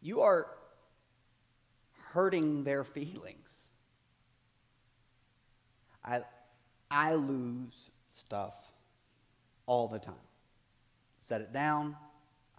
you 0.00 0.22
are 0.22 0.46
hurting 2.12 2.64
their 2.64 2.84
feelings. 2.84 3.48
I, 6.04 6.22
I 6.90 7.14
lose 7.14 7.90
stuff 8.08 8.54
all 9.66 9.88
the 9.88 9.98
time. 9.98 10.14
Set 11.18 11.40
it 11.40 11.52
down. 11.52 11.96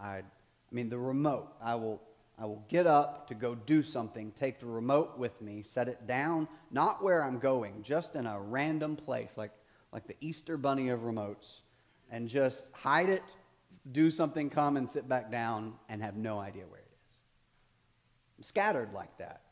I, 0.00 0.18
I 0.18 0.22
mean, 0.70 0.88
the 0.88 0.98
remote. 0.98 1.52
I 1.60 1.74
will, 1.74 2.00
I 2.42 2.44
will 2.44 2.64
get 2.66 2.88
up 2.88 3.28
to 3.28 3.36
go 3.36 3.54
do 3.54 3.84
something, 3.84 4.32
take 4.32 4.58
the 4.58 4.66
remote 4.66 5.16
with 5.16 5.40
me, 5.40 5.62
set 5.62 5.86
it 5.86 6.08
down, 6.08 6.48
not 6.72 7.00
where 7.00 7.22
I'm 7.22 7.38
going, 7.38 7.84
just 7.84 8.16
in 8.16 8.26
a 8.26 8.40
random 8.40 8.96
place, 8.96 9.34
like, 9.36 9.52
like 9.92 10.08
the 10.08 10.16
Easter 10.20 10.56
bunny 10.56 10.88
of 10.88 11.02
remotes, 11.02 11.60
and 12.10 12.28
just 12.28 12.66
hide 12.72 13.10
it, 13.10 13.22
do 13.92 14.10
something, 14.10 14.50
come 14.50 14.76
and 14.76 14.90
sit 14.90 15.08
back 15.08 15.30
down, 15.30 15.74
and 15.88 16.02
have 16.02 16.16
no 16.16 16.40
idea 16.40 16.64
where 16.66 16.80
it 16.80 16.90
is. 16.90 17.18
I'm 18.38 18.42
scattered 18.42 18.92
like 18.92 19.16
that. 19.18 19.42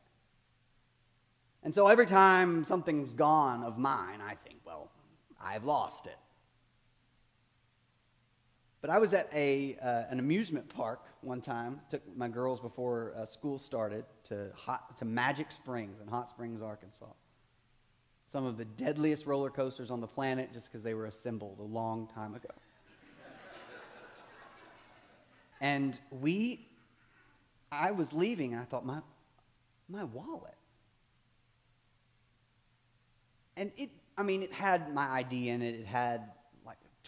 And 1.62 1.72
so 1.72 1.86
every 1.86 2.06
time 2.06 2.64
something's 2.64 3.12
gone 3.12 3.62
of 3.62 3.78
mine, 3.78 4.20
I 4.20 4.34
think, 4.34 4.58
well, 4.66 4.90
I've 5.40 5.64
lost 5.64 6.06
it. 6.06 6.18
But 8.80 8.88
I 8.88 8.98
was 8.98 9.12
at 9.12 9.28
a, 9.34 9.76
uh, 9.82 10.04
an 10.10 10.18
amusement 10.18 10.68
park 10.68 11.00
one 11.20 11.42
time, 11.42 11.80
took 11.90 12.02
my 12.16 12.28
girls 12.28 12.60
before 12.60 13.12
uh, 13.16 13.26
school 13.26 13.58
started 13.58 14.04
to, 14.24 14.50
hot, 14.54 14.96
to 14.98 15.04
Magic 15.04 15.52
Springs 15.52 16.00
in 16.00 16.08
Hot 16.08 16.28
Springs, 16.28 16.62
Arkansas. 16.62 17.12
Some 18.24 18.46
of 18.46 18.56
the 18.56 18.64
deadliest 18.64 19.26
roller 19.26 19.50
coasters 19.50 19.90
on 19.90 20.00
the 20.00 20.06
planet 20.06 20.52
just 20.52 20.70
because 20.70 20.82
they 20.82 20.94
were 20.94 21.06
assembled 21.06 21.58
a 21.58 21.64
long 21.64 22.08
time 22.14 22.34
ago. 22.34 22.48
and 25.60 25.98
we, 26.10 26.66
I 27.70 27.90
was 27.90 28.14
leaving, 28.14 28.54
and 28.54 28.62
I 28.62 28.64
thought, 28.64 28.86
my, 28.86 29.00
my 29.90 30.04
wallet. 30.04 30.54
And 33.58 33.72
it, 33.76 33.90
I 34.16 34.22
mean, 34.22 34.42
it 34.42 34.52
had 34.52 34.94
my 34.94 35.06
ID 35.06 35.50
in 35.50 35.60
it. 35.60 35.74
It 35.74 35.86
had 35.86 36.30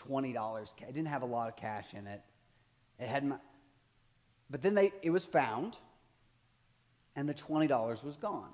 $20. 0.09 0.69
It 0.81 0.87
didn't 0.87 1.07
have 1.07 1.23
a 1.23 1.27
lot 1.27 1.49
of 1.49 1.57
cash 1.57 1.87
in 1.93 2.07
it. 2.07 2.21
It 2.99 3.09
had 3.09 3.25
my, 3.25 3.37
but 4.51 4.63
then 4.63 4.75
they, 4.75 4.93
it 5.03 5.11
was 5.11 5.25
found, 5.25 5.77
and 7.17 7.29
the 7.29 7.35
$20 7.35 8.05
was 8.05 8.17
gone. 8.17 8.51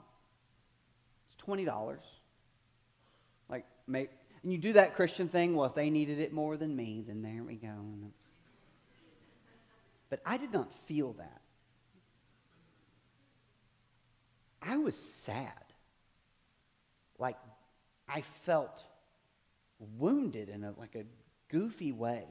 It's 1.26 1.44
$20. 1.44 1.98
Like, 3.48 3.64
make, 3.86 4.10
and 4.42 4.52
you 4.52 4.58
do 4.58 4.74
that 4.74 4.94
Christian 4.94 5.28
thing, 5.28 5.56
well, 5.56 5.66
if 5.66 5.74
they 5.74 5.90
needed 5.90 6.20
it 6.20 6.32
more 6.32 6.56
than 6.56 6.74
me, 6.74 7.04
then 7.06 7.22
there 7.22 7.42
we 7.42 7.56
go. 7.56 7.74
But 10.10 10.20
I 10.24 10.36
did 10.36 10.52
not 10.52 10.72
feel 10.86 11.14
that. 11.14 11.40
I 14.62 14.76
was 14.76 14.94
sad. 14.94 15.52
Like, 17.18 17.36
I 18.08 18.20
felt 18.20 18.82
wounded 19.98 20.48
in 20.48 20.64
a, 20.64 20.72
like 20.78 20.94
a 20.94 21.04
goofy 21.48 21.92
way. 21.92 22.24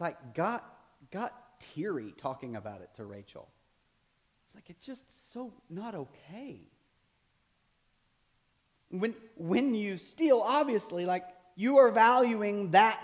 Like 0.00 0.34
got 0.34 0.64
got 1.10 1.34
teary 1.60 2.14
talking 2.16 2.56
about 2.56 2.80
it 2.80 2.90
to 2.96 3.04
Rachel. 3.04 3.48
It's 4.46 4.54
like 4.54 4.70
it's 4.70 4.84
just 4.84 5.32
so 5.32 5.52
not 5.68 5.94
okay. 5.94 6.60
When 8.90 9.14
when 9.36 9.74
you 9.74 9.96
steal, 9.96 10.40
obviously, 10.40 11.04
like 11.04 11.24
you 11.56 11.78
are 11.78 11.90
valuing 11.90 12.70
that 12.70 13.00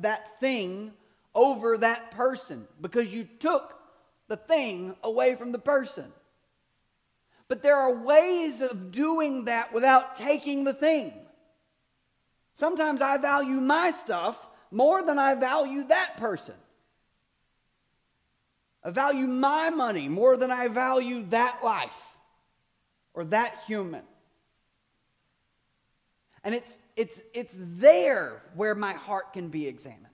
that 0.00 0.40
thing 0.40 0.92
over 1.34 1.78
that 1.78 2.10
person 2.10 2.66
because 2.80 3.08
you 3.08 3.24
took 3.38 3.78
the 4.28 4.36
thing 4.36 4.96
away 5.02 5.34
from 5.34 5.52
the 5.52 5.58
person. 5.58 6.12
But 7.48 7.62
there 7.62 7.76
are 7.76 7.94
ways 7.94 8.62
of 8.62 8.90
doing 8.90 9.44
that 9.44 9.72
without 9.72 10.16
taking 10.16 10.64
the 10.64 10.74
thing. 10.74 11.12
Sometimes 12.54 13.00
I 13.02 13.16
value 13.16 13.60
my 13.60 13.90
stuff 13.90 14.48
more 14.70 15.02
than 15.02 15.18
I 15.18 15.34
value 15.34 15.84
that 15.84 16.16
person. 16.16 16.54
I 18.84 18.90
value 18.90 19.26
my 19.26 19.70
money 19.70 20.08
more 20.08 20.36
than 20.36 20.50
I 20.50 20.68
value 20.68 21.22
that 21.30 21.60
life 21.62 22.16
or 23.14 23.24
that 23.26 23.62
human. 23.66 24.02
And 26.44 26.54
it's, 26.54 26.78
it's, 26.96 27.22
it's 27.32 27.56
there 27.58 28.42
where 28.54 28.74
my 28.74 28.92
heart 28.92 29.32
can 29.32 29.48
be 29.48 29.68
examined. 29.68 30.06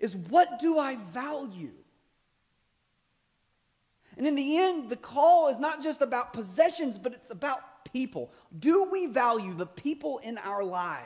Is 0.00 0.16
what 0.16 0.58
do 0.58 0.78
I 0.78 0.96
value? 0.96 1.72
And 4.16 4.26
in 4.26 4.34
the 4.34 4.58
end, 4.58 4.90
the 4.90 4.96
call 4.96 5.48
is 5.48 5.60
not 5.60 5.82
just 5.82 6.02
about 6.02 6.32
possessions, 6.32 6.98
but 6.98 7.12
it's 7.12 7.30
about 7.30 7.77
people. 7.92 8.32
Do 8.58 8.88
we 8.90 9.06
value 9.06 9.54
the 9.54 9.66
people 9.66 10.18
in 10.18 10.38
our 10.38 10.64
lives? 10.64 11.04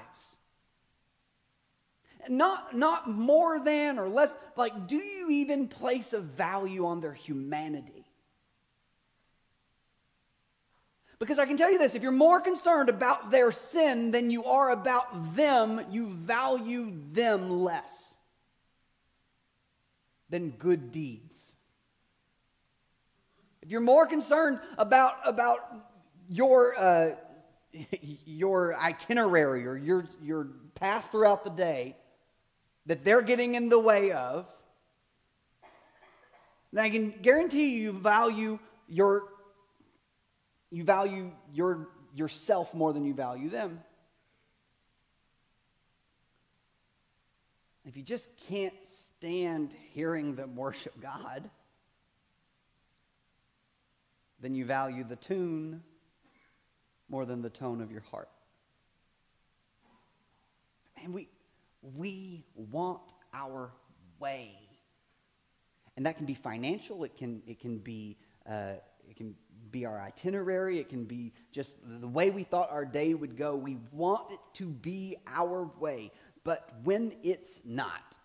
Not, 2.28 2.74
not 2.76 3.10
more 3.10 3.58
than 3.58 3.98
or 3.98 4.08
less, 4.08 4.32
like, 4.56 4.86
do 4.86 4.96
you 4.96 5.30
even 5.30 5.66
place 5.66 6.12
a 6.12 6.20
value 6.20 6.86
on 6.86 7.00
their 7.00 7.12
humanity? 7.12 8.06
Because 11.18 11.38
I 11.38 11.46
can 11.46 11.56
tell 11.56 11.70
you 11.70 11.78
this 11.78 11.94
if 11.94 12.02
you're 12.02 12.10
more 12.10 12.40
concerned 12.40 12.88
about 12.88 13.30
their 13.30 13.52
sin 13.52 14.10
than 14.10 14.30
you 14.30 14.44
are 14.44 14.70
about 14.70 15.36
them, 15.36 15.80
you 15.90 16.08
value 16.08 16.92
them 17.12 17.62
less 17.62 18.12
than 20.30 20.50
good 20.50 20.90
deeds. 20.90 21.52
If 23.62 23.70
you're 23.70 23.80
more 23.80 24.06
concerned 24.06 24.58
about, 24.76 25.14
about 25.24 25.60
your, 26.28 26.78
uh, 26.78 27.10
your 28.26 28.76
itinerary 28.76 29.66
or 29.66 29.76
your, 29.76 30.06
your 30.22 30.48
path 30.74 31.08
throughout 31.10 31.44
the 31.44 31.50
day 31.50 31.96
that 32.86 33.04
they're 33.04 33.22
getting 33.22 33.54
in 33.54 33.68
the 33.68 33.78
way 33.78 34.12
of, 34.12 34.46
then 36.72 36.84
I 36.84 36.90
can 36.90 37.10
guarantee 37.10 37.78
you 37.78 37.92
value 37.92 38.58
your 38.88 39.24
you 40.72 40.84
value 40.84 41.30
your, 41.52 41.88
yourself 42.14 42.72
more 42.72 42.94
than 42.94 43.04
you 43.04 43.12
value 43.12 43.50
them. 43.50 43.78
If 47.84 47.96
you 47.96 48.02
just 48.02 48.34
can't 48.48 48.72
stand 48.82 49.74
hearing 49.92 50.34
them 50.34 50.56
worship 50.56 50.98
God, 50.98 51.50
then 54.40 54.54
you 54.54 54.64
value 54.64 55.04
the 55.04 55.16
tune 55.16 55.82
more 57.12 57.26
than 57.26 57.42
the 57.42 57.50
tone 57.50 57.82
of 57.82 57.92
your 57.92 58.00
heart. 58.00 58.30
And 61.04 61.12
we, 61.12 61.28
we 61.82 62.42
want 62.54 63.02
our 63.34 63.70
way. 64.18 64.58
And 65.96 66.06
that 66.06 66.16
can 66.16 66.24
be 66.24 66.34
financial, 66.34 67.04
it 67.04 67.16
can, 67.16 67.42
it 67.46 67.60
can 67.60 67.78
be, 67.78 68.16
uh, 68.48 68.74
it 69.08 69.16
can 69.16 69.34
be 69.70 69.84
our 69.84 70.00
itinerary, 70.00 70.78
it 70.78 70.88
can 70.88 71.04
be 71.04 71.34
just 71.52 71.76
the 72.00 72.08
way 72.08 72.30
we 72.30 72.44
thought 72.44 72.70
our 72.70 72.86
day 72.86 73.12
would 73.12 73.36
go. 73.36 73.54
We 73.54 73.76
want 73.92 74.32
it 74.32 74.40
to 74.54 74.66
be 74.66 75.16
our 75.26 75.70
way. 75.78 76.12
But 76.44 76.70
when 76.82 77.12
it's 77.22 77.60
not, 77.62 78.16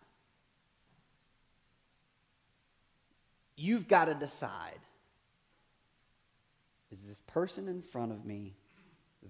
you've 3.58 3.90
got 3.90 4.06
to 4.06 4.14
decide 4.14 4.80
is 6.92 7.06
this 7.06 7.22
person 7.28 7.68
in 7.68 7.82
front 7.82 8.14
of 8.14 8.26
me 8.26 8.56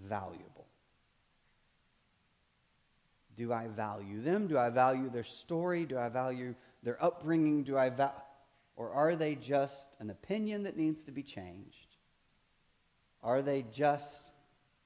valuable? 0.05 0.67
Do 3.37 3.53
I 3.53 3.67
value 3.67 4.21
them? 4.21 4.47
Do 4.47 4.57
I 4.57 4.69
value 4.69 5.09
their 5.09 5.23
story? 5.23 5.85
Do 5.85 5.97
I 5.97 6.09
value 6.09 6.55
their 6.83 7.03
upbringing? 7.03 7.63
Do 7.63 7.77
I 7.77 7.89
value, 7.89 8.13
or 8.75 8.91
are 8.91 9.15
they 9.15 9.35
just 9.35 9.87
an 9.99 10.09
opinion 10.09 10.63
that 10.63 10.75
needs 10.75 11.01
to 11.03 11.11
be 11.11 11.23
changed? 11.23 11.95
Are 13.21 13.41
they 13.41 13.63
just 13.71 14.31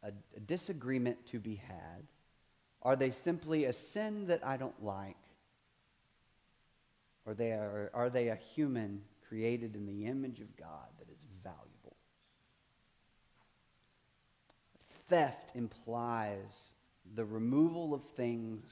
a, 0.03 0.11
a 0.35 0.39
disagreement 0.39 1.25
to 1.27 1.39
be 1.39 1.55
had? 1.55 2.03
Are 2.81 2.95
they 2.95 3.11
simply 3.11 3.65
a 3.65 3.73
sin 3.73 4.27
that 4.27 4.45
I 4.45 4.57
don't 4.57 4.83
like? 4.83 5.15
Or 7.25 7.33
they 7.33 7.51
are, 7.51 7.91
are 7.93 8.09
they 8.09 8.29
a 8.29 8.35
human 8.55 9.01
created 9.27 9.75
in 9.75 9.85
the 9.85 10.07
image 10.07 10.39
of 10.39 10.57
God 10.57 10.87
that 10.97 11.07
is 11.09 11.19
valuable? 11.43 11.95
Theft 15.11 15.51
implies 15.55 16.71
the 17.15 17.25
removal 17.25 17.93
of 17.93 18.01
things 18.11 18.63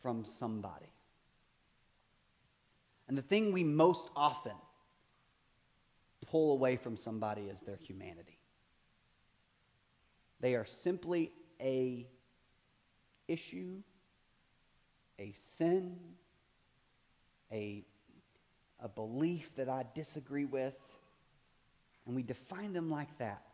from 0.00 0.24
somebody. 0.24 0.92
And 3.06 3.16
the 3.16 3.22
thing 3.22 3.52
we 3.52 3.62
most 3.62 4.08
often 4.16 4.56
pull 6.26 6.50
away 6.50 6.74
from 6.74 6.96
somebody 6.96 7.42
is 7.42 7.60
their 7.60 7.76
humanity. 7.76 8.40
They 10.40 10.56
are 10.56 10.66
simply 10.66 11.30
a 11.60 12.04
issue, 13.28 13.82
a 15.20 15.32
sin, 15.36 15.96
a, 17.52 17.84
a 18.80 18.88
belief 18.88 19.54
that 19.54 19.68
I 19.68 19.84
disagree 19.94 20.44
with, 20.44 20.74
and 22.04 22.16
we 22.16 22.24
define 22.24 22.72
them 22.72 22.90
like 22.90 23.16
that. 23.18 23.44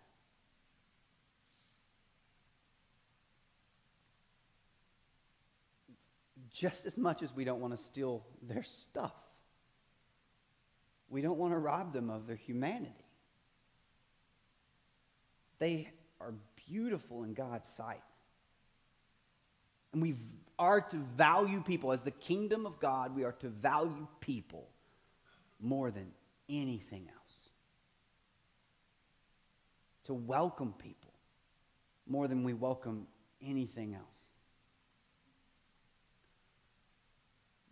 Just 6.52 6.86
as 6.86 6.96
much 6.96 7.22
as 7.22 7.34
we 7.34 7.44
don't 7.44 7.60
want 7.60 7.76
to 7.76 7.82
steal 7.84 8.24
their 8.42 8.62
stuff. 8.62 9.14
We 11.08 11.22
don't 11.22 11.38
want 11.38 11.52
to 11.52 11.58
rob 11.58 11.92
them 11.92 12.10
of 12.10 12.26
their 12.26 12.36
humanity. 12.36 12.92
They 15.58 15.90
are 16.20 16.34
beautiful 16.68 17.24
in 17.24 17.34
God's 17.34 17.68
sight. 17.68 18.02
And 19.92 20.00
we 20.02 20.16
are 20.58 20.80
to 20.80 20.96
value 21.16 21.62
people. 21.62 21.92
As 21.92 22.02
the 22.02 22.10
kingdom 22.10 22.66
of 22.66 22.78
God, 22.80 23.14
we 23.14 23.24
are 23.24 23.32
to 23.32 23.48
value 23.48 24.06
people 24.20 24.68
more 25.60 25.90
than 25.90 26.12
anything 26.48 27.08
else. 27.08 27.34
To 30.04 30.14
welcome 30.14 30.74
people 30.78 31.12
more 32.06 32.26
than 32.26 32.42
we 32.42 32.52
welcome 32.52 33.06
anything 33.40 33.94
else. 33.94 34.04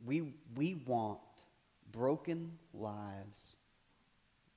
We, 0.08 0.22
we 0.56 0.76
want 0.86 1.18
broken 1.92 2.52
lives, 2.72 3.36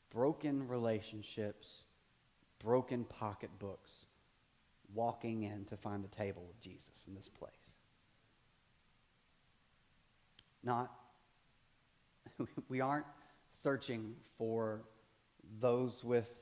broken 0.10 0.66
relationships, 0.66 1.68
broken 2.64 3.04
pocketbooks, 3.04 3.92
walking 4.94 5.44
in 5.44 5.66
to 5.66 5.76
find 5.76 6.06
the 6.06 6.16
table 6.16 6.48
of 6.50 6.58
Jesus 6.62 7.04
in 7.06 7.16
this 7.16 7.28
place. 7.28 7.52
Not, 10.64 10.90
we 12.70 12.80
aren't 12.80 13.08
searching 13.62 14.16
for 14.38 14.84
those 15.60 16.02
with 16.02 16.34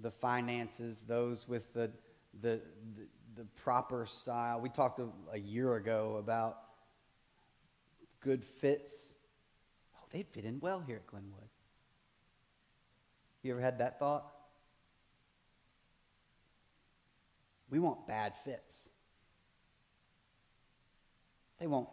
the 0.00 0.10
finances, 0.10 1.04
those 1.06 1.46
with 1.46 1.72
the, 1.74 1.92
the, 2.40 2.60
the, 2.96 3.06
the 3.36 3.44
proper 3.62 4.04
style. 4.04 4.60
We 4.60 4.68
talked 4.68 4.98
a, 4.98 5.06
a 5.30 5.38
year 5.38 5.76
ago 5.76 6.16
about 6.18 6.58
good 8.22 8.44
fits 8.44 9.12
Oh, 9.96 10.06
they'd 10.10 10.26
fit 10.28 10.44
in 10.44 10.60
well 10.60 10.80
here 10.80 10.96
at 10.96 11.06
Glenwood. 11.06 11.48
You 13.42 13.52
ever 13.52 13.60
had 13.60 13.78
that 13.78 13.98
thought? 13.98 14.24
We 17.70 17.78
want 17.78 18.06
bad 18.06 18.36
fits. 18.44 18.88
They 21.58 21.66
won't. 21.66 21.88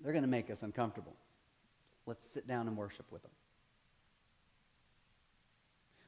They're 0.00 0.12
going 0.12 0.24
to 0.24 0.28
make 0.28 0.50
us 0.50 0.62
uncomfortable. 0.62 1.14
Let's 2.06 2.26
sit 2.26 2.46
down 2.46 2.68
and 2.68 2.76
worship 2.76 3.06
with 3.10 3.22
them. 3.22 3.30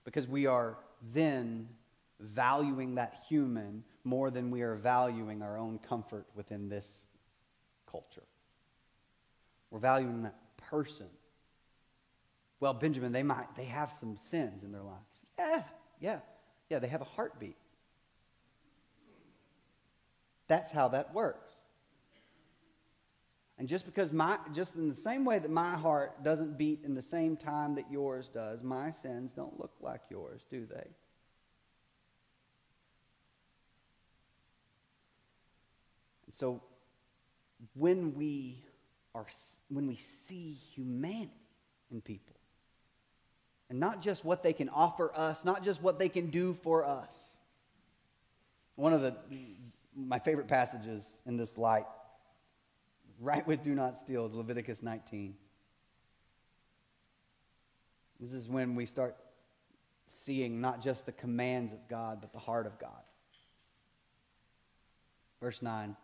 Because 0.05 0.27
we 0.27 0.47
are 0.47 0.77
then 1.15 1.69
valuing 2.21 2.97
that 2.97 3.23
human 3.29 3.85
more 4.05 4.31
than 4.31 4.51
we 4.51 4.63
are 4.63 4.75
valuing 4.75 5.43
our 5.43 5.57
own 5.57 5.79
comfort 5.79 6.27
within 6.35 6.69
this 6.69 7.07
culture. 7.91 8.25
We're 9.71 9.79
valuing 9.79 10.23
that 10.23 10.37
person. 10.57 11.07
Well, 12.61 12.75
Benjamin, 12.75 13.13
they 13.13 13.23
might 13.23 13.55
they 13.57 13.65
have 13.65 13.93
some 13.93 14.17
sins 14.17 14.65
in 14.65 14.73
their 14.73 14.83
life. 14.83 14.97
Yeah, 15.39 15.63
yeah, 16.01 16.19
yeah, 16.69 16.79
they 16.79 16.89
have 16.89 17.01
a 17.01 17.05
heartbeat. 17.05 17.57
That's 20.49 20.71
how 20.71 20.89
that 20.89 21.15
works. 21.15 21.53
And 23.59 23.69
just 23.69 23.85
because 23.87 24.13
my 24.13 24.39
just 24.55 24.77
in 24.77 24.89
the 24.89 24.95
same 24.95 25.25
way 25.25 25.39
that 25.39 25.51
my 25.51 25.75
heart 25.75 26.23
doesn't 26.23 26.57
beat 26.57 26.81
in 26.85 26.95
the 26.95 27.03
same 27.03 27.37
time 27.37 27.75
that 27.75 27.91
yours 27.91 28.31
does, 28.33 28.63
my 28.63 28.93
sins 28.93 29.33
don't 29.33 29.59
look 29.59 29.73
like 29.81 30.03
yours, 30.11 30.43
do 30.49 30.65
they? 30.65 30.87
And 36.27 36.35
so 36.35 36.63
when 37.75 38.15
we 38.15 38.65
when 39.69 39.87
we 39.87 39.97
see 39.97 40.53
humanity 40.53 41.33
in 41.91 42.01
people. 42.01 42.37
And 43.71 43.79
not 43.79 44.01
just 44.01 44.25
what 44.25 44.43
they 44.43 44.53
can 44.53 44.69
offer 44.69 45.13
us, 45.15 45.45
not 45.45 45.63
just 45.63 45.83
what 45.83 45.99
they 45.99 46.09
can 46.09 46.31
do 46.31 46.55
for 46.55 46.85
us. 46.85 47.15
One 48.77 48.93
of 48.93 49.03
the 49.03 49.15
my 49.97 50.19
favorite 50.21 50.47
passages 50.47 51.21
in 51.27 51.37
this 51.37 51.59
light, 51.59 51.87
right 53.21 53.45
with 53.47 53.65
do 53.65 53.75
not 53.75 53.99
steal, 53.99 54.25
is 54.27 54.33
Leviticus 54.33 54.81
19. 54.81 55.35
This 58.21 58.33
is 58.33 58.49
when 58.49 58.77
we 58.77 58.87
start 58.87 59.17
seeing 60.07 60.61
not 60.61 60.81
just 60.81 61.05
the 61.05 61.13
commands 61.13 61.73
of 61.73 61.89
God, 61.89 62.19
but 62.21 62.33
the 62.33 62.39
heart 62.39 62.67
of 62.67 62.79
God. 62.79 62.91
Verse 65.41 65.61
9 65.63 65.97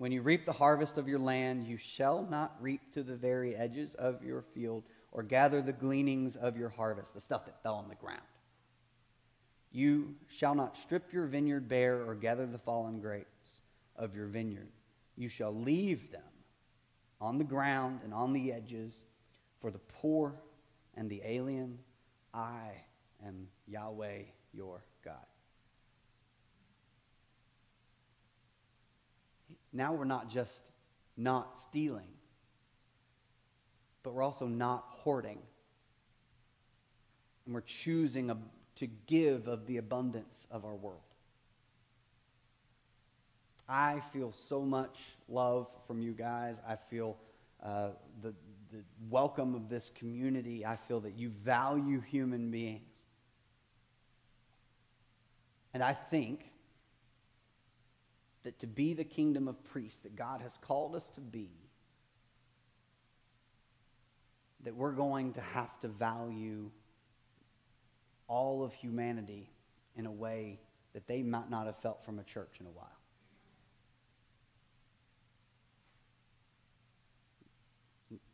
When 0.00 0.12
you 0.12 0.22
reap 0.22 0.46
the 0.46 0.52
harvest 0.54 0.96
of 0.96 1.08
your 1.08 1.18
land, 1.18 1.66
you 1.66 1.76
shall 1.76 2.22
not 2.22 2.56
reap 2.58 2.80
to 2.94 3.02
the 3.02 3.16
very 3.16 3.54
edges 3.54 3.94
of 3.96 4.24
your 4.24 4.40
field 4.40 4.84
or 5.12 5.22
gather 5.22 5.60
the 5.60 5.74
gleanings 5.74 6.36
of 6.36 6.56
your 6.56 6.70
harvest, 6.70 7.12
the 7.12 7.20
stuff 7.20 7.44
that 7.44 7.62
fell 7.62 7.74
on 7.74 7.90
the 7.90 7.94
ground. 7.96 8.22
You 9.70 10.14
shall 10.26 10.54
not 10.54 10.78
strip 10.78 11.12
your 11.12 11.26
vineyard 11.26 11.68
bare 11.68 12.02
or 12.08 12.14
gather 12.14 12.46
the 12.46 12.56
fallen 12.56 12.98
grapes 12.98 13.60
of 13.94 14.16
your 14.16 14.26
vineyard. 14.26 14.70
You 15.18 15.28
shall 15.28 15.54
leave 15.54 16.10
them 16.10 16.22
on 17.20 17.36
the 17.36 17.44
ground 17.44 18.00
and 18.02 18.14
on 18.14 18.32
the 18.32 18.54
edges 18.54 18.94
for 19.60 19.70
the 19.70 19.80
poor 19.80 20.32
and 20.94 21.10
the 21.10 21.20
alien. 21.26 21.78
I 22.32 22.70
am 23.22 23.48
Yahweh 23.68 24.22
your 24.54 24.82
God. 25.04 25.26
Now 29.72 29.92
we're 29.92 30.04
not 30.04 30.28
just 30.28 30.60
not 31.16 31.56
stealing, 31.56 32.08
but 34.02 34.14
we're 34.14 34.22
also 34.22 34.46
not 34.46 34.84
hoarding. 34.88 35.38
And 37.46 37.54
we're 37.54 37.60
choosing 37.60 38.30
to 38.76 38.86
give 39.06 39.48
of 39.48 39.66
the 39.66 39.76
abundance 39.76 40.46
of 40.50 40.64
our 40.64 40.74
world. 40.74 41.00
I 43.68 44.00
feel 44.12 44.32
so 44.48 44.62
much 44.62 44.98
love 45.28 45.68
from 45.86 46.02
you 46.02 46.12
guys. 46.12 46.60
I 46.66 46.74
feel 46.74 47.16
uh, 47.62 47.90
the, 48.20 48.34
the 48.72 48.82
welcome 49.08 49.54
of 49.54 49.68
this 49.68 49.92
community. 49.94 50.66
I 50.66 50.74
feel 50.74 50.98
that 51.00 51.16
you 51.16 51.28
value 51.44 52.00
human 52.00 52.50
beings. 52.50 53.04
And 55.72 55.84
I 55.84 55.92
think 55.92 56.49
that 58.42 58.58
to 58.60 58.66
be 58.66 58.94
the 58.94 59.04
kingdom 59.04 59.48
of 59.48 59.62
priests 59.64 60.00
that 60.00 60.16
God 60.16 60.40
has 60.40 60.56
called 60.58 60.94
us 60.96 61.06
to 61.14 61.20
be, 61.20 61.50
that 64.64 64.74
we're 64.74 64.92
going 64.92 65.32
to 65.34 65.40
have 65.40 65.78
to 65.80 65.88
value 65.88 66.70
all 68.28 68.62
of 68.62 68.72
humanity 68.72 69.50
in 69.96 70.06
a 70.06 70.12
way 70.12 70.58
that 70.94 71.06
they 71.06 71.22
might 71.22 71.50
not 71.50 71.66
have 71.66 71.76
felt 71.78 72.04
from 72.04 72.18
a 72.18 72.24
church 72.24 72.56
in 72.60 72.66
a 72.66 72.70
while. 72.70 72.86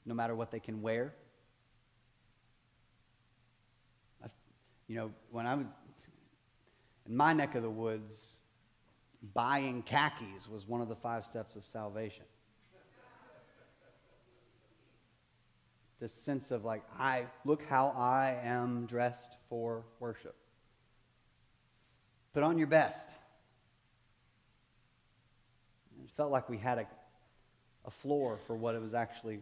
No 0.04 0.14
matter 0.14 0.34
what 0.34 0.50
they 0.50 0.60
can 0.60 0.82
wear. 0.82 1.14
you 4.88 4.94
know, 4.94 5.10
when 5.30 5.46
I 5.46 5.54
was 5.54 5.66
in 7.08 7.16
my 7.16 7.32
neck 7.32 7.54
of 7.54 7.62
the 7.62 7.70
woods, 7.70 8.35
buying 9.34 9.82
khakis 9.82 10.48
was 10.48 10.66
one 10.66 10.80
of 10.80 10.88
the 10.88 10.96
five 10.96 11.24
steps 11.26 11.56
of 11.56 11.64
salvation. 11.66 12.24
this 16.00 16.12
sense 16.12 16.50
of 16.50 16.64
like, 16.64 16.82
I 16.98 17.26
look 17.44 17.62
how 17.68 17.88
I 17.96 18.38
am 18.42 18.86
dressed 18.86 19.36
for 19.48 19.84
worship. 19.98 20.34
Put 22.34 22.42
on 22.42 22.58
your 22.58 22.66
best. 22.66 23.08
It 26.04 26.10
felt 26.16 26.30
like 26.30 26.50
we 26.50 26.58
had 26.58 26.78
a, 26.78 26.86
a 27.86 27.90
floor 27.90 28.38
for 28.46 28.54
what 28.54 28.74
it 28.74 28.82
was 28.82 28.92
actually. 28.92 29.40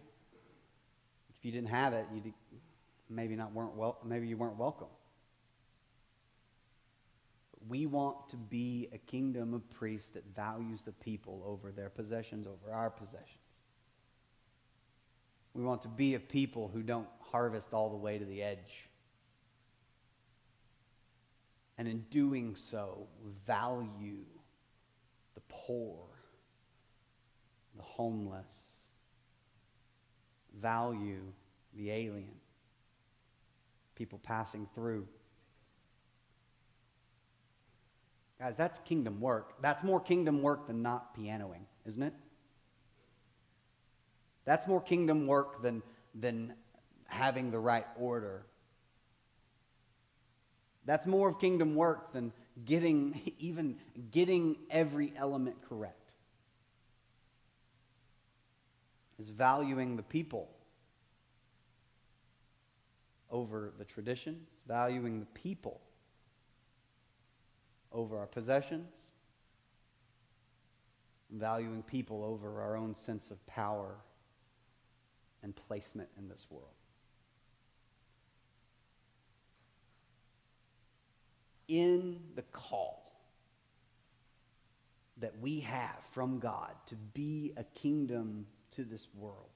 If 1.37 1.45
you 1.45 1.51
didn't 1.51 1.71
have 1.71 1.93
it, 1.93 2.07
you 2.15 2.33
maybe 3.11 3.35
not 3.35 3.53
weren't 3.53 3.75
well, 3.75 3.99
maybe 4.05 4.29
you 4.29 4.37
weren't 4.37 4.57
welcome. 4.57 4.89
We 7.69 7.87
want 7.87 8.29
to 8.31 8.37
be 8.37 8.89
a 8.93 8.99
kingdom 8.99 9.55
of 9.55 9.69
priests 9.71 10.11
that 10.11 10.25
values 10.35 10.83
the 10.83 10.93
people 10.93 11.43
over 11.47 11.73
their 11.73 11.89
possessions, 11.89 12.47
over 12.47 12.75
our 12.75 12.91
possessions. 12.91 13.39
We 15.55 15.63
want 15.63 15.83
to 15.83 15.89
be 15.89 16.15
a 16.15 16.21
people 16.21 16.69
who 16.73 16.83
don't 16.83 17.09
harvest 17.21 17.73
all 17.73 17.91
the 17.91 17.97
way 17.97 18.19
to 18.19 18.25
the 18.25 18.43
edge. 18.43 18.89
And 21.79 21.89
in 21.89 22.05
doing 22.11 22.55
so, 22.55 23.07
value 23.47 24.25
the 25.35 25.41
poor, 25.49 26.07
the 27.77 27.83
homeless, 27.83 28.63
value 30.61 31.23
the 31.77 31.91
alien, 31.91 32.35
people 33.95 34.21
passing 34.23 34.69
through. 34.75 35.07
Guys, 38.45 38.59
that's 38.59 38.79
kingdom 38.81 39.23
work. 39.23 39.55
That's 39.63 39.83
more 39.83 39.99
kingdom 39.99 40.43
work 40.43 40.67
than 40.67 40.83
not 40.83 41.15
pianoing, 41.15 41.65
isn't 41.87 42.03
it? 42.03 42.13
That's 44.45 44.67
more 44.67 44.83
kingdom 44.83 45.27
work 45.27 45.63
than, 45.63 45.83
than 46.15 46.53
having 47.07 47.51
the 47.51 47.59
right 47.59 47.87
order. 47.99 48.45
That's 50.85 51.07
more 51.07 51.31
of 51.31 51.39
kingdom 51.39 51.75
work 51.75 52.13
than 52.13 52.35
getting 52.67 53.33
even 53.39 53.79
getting 54.11 54.59
every 54.69 55.15
element 55.17 55.57
correct. 55.67 56.11
Is 59.19 59.31
valuing 59.31 59.97
the 59.97 60.03
people 60.03 60.51
over 63.31 63.73
the 63.79 63.87
traditions, 63.87 64.51
valuing 64.69 65.21
the 65.21 65.27
people 65.33 65.81
over 67.95 68.19
our 68.19 68.27
possessions, 68.27 68.91
valuing 71.31 71.83
people 71.83 72.25
over 72.25 72.61
our 72.61 72.77
own 72.77 72.95
sense 72.95 73.31
of 73.31 73.45
power 73.47 73.95
and 75.43 75.55
placement 75.55 76.09
in 76.19 76.29
this 76.29 76.47
world. 76.51 76.69
In 81.69 82.21
the 82.35 82.43
call 82.43 83.05
that 85.19 85.39
we 85.41 85.61
have 85.61 85.99
from 86.13 86.39
God 86.39 86.73
to 86.87 86.97
be 87.15 87.53
a 87.57 87.65
kingdom 87.65 88.47
to 88.73 88.85
this 88.85 89.07
world, 89.15 89.49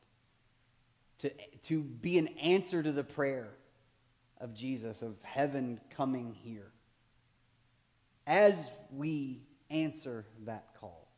to, 1.18 1.31
to 1.64 1.83
be 1.83 2.18
an 2.18 2.29
answer 2.40 2.83
to 2.83 2.92
the 2.92 3.05
prayer 3.05 3.48
of 4.40 4.55
Jesus, 4.55 5.03
of 5.03 5.16
heaven 5.22 5.81
coming 5.90 6.33
here, 6.33 6.70
as 8.28 8.54
we 8.94 9.40
answer 9.70 10.26
that 10.44 10.66
call, 10.78 11.08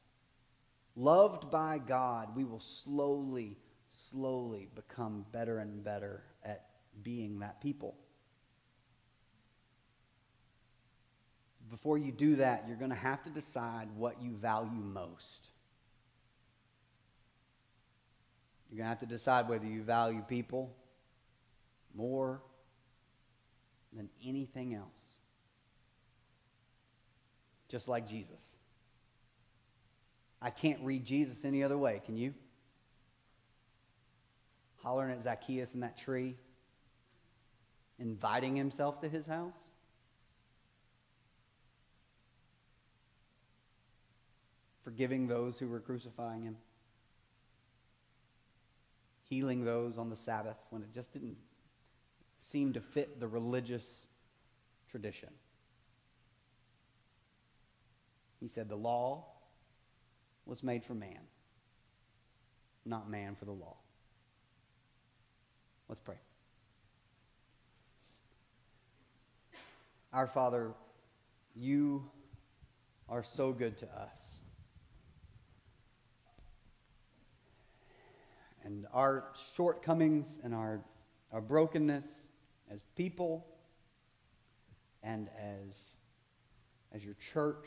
loved 0.97 1.51
by 1.51 1.79
God, 1.79 2.35
we 2.35 2.45
will 2.45 2.63
slowly 2.85 3.59
slowly 4.11 4.69
become 4.75 5.25
better 5.33 5.59
and 5.59 5.83
better 5.85 6.23
at 6.45 6.67
being 7.03 7.41
that 7.41 7.61
people. 7.61 7.97
Before 11.69 11.99
you 11.99 12.11
do 12.11 12.37
that, 12.37 12.65
you're 12.67 12.77
going 12.77 12.91
to 12.91 12.97
have 12.97 13.23
to 13.25 13.31
decide 13.31 13.89
what 13.97 14.21
you 14.21 14.33
value 14.33 14.71
most. 14.71 15.49
You're 18.69 18.79
going 18.79 18.87
to 18.87 18.91
have 18.91 19.01
to 19.01 19.07
decide 19.07 19.49
whether 19.49 19.67
you 19.67 19.83
value 19.83 20.23
people 20.29 20.75
more 21.95 22.41
than 23.93 24.09
anything 24.25 24.75
else. 24.75 25.00
Just 27.71 27.89
like 27.89 28.07
Jesus. 28.07 28.43
I 30.43 30.51
can't 30.51 30.81
read 30.83 31.07
Jesus 31.07 31.45
any 31.45 31.63
other 31.63 31.79
way, 31.79 32.03
can 32.05 32.17
you? 32.19 32.35
hollering 34.83 35.13
at 35.13 35.23
Zacchaeus 35.23 35.75
in 35.75 35.81
that 35.81 35.99
tree, 35.99 36.37
inviting 37.99 38.57
himself 38.57 39.01
to 39.01 39.09
his 39.09 39.27
house? 39.27 39.55
Forgiving 44.83 45.27
those 45.27 45.59
who 45.59 45.69
were 45.69 45.81
crucifying 45.81 46.43
him? 46.43 46.57
Healing 49.29 49.65
those 49.65 49.99
on 49.99 50.11
the 50.11 50.17
Sabbath 50.17 50.57
when 50.71 50.83
it 50.83 50.93
just 50.93 51.13
didn't 51.13 51.37
seem 52.41 52.73
to 52.73 52.81
fit 52.81 53.21
the 53.21 53.29
religious 53.29 54.07
tradition? 54.91 55.29
He 58.41 58.49
said 58.49 58.69
the 58.69 58.77
law 58.77 59.27
was 60.47 60.63
made 60.63 60.85
for 60.85 60.95
man 60.95 61.21
not 62.85 63.11
man, 63.11 63.37
for 63.37 63.45
the 63.45 63.53
law. 63.53 63.77
Let's 65.89 66.01
pray. 66.01 66.17
Our 70.13 70.27
Father, 70.27 70.73
you 71.55 72.05
are 73.09 73.23
so 73.23 73.53
good 73.53 73.79
to 73.79 73.87
us. 73.87 74.19
And 78.65 78.87
our 78.93 79.25
shortcomings 79.57 80.39
and 80.43 80.55
our, 80.55 80.81
our 81.33 81.41
brokenness 81.41 82.25
as 82.71 82.83
people 82.97 83.47
and 85.03 85.29
as, 85.39 85.95
as 86.93 87.05
your 87.05 87.15
church, 87.15 87.67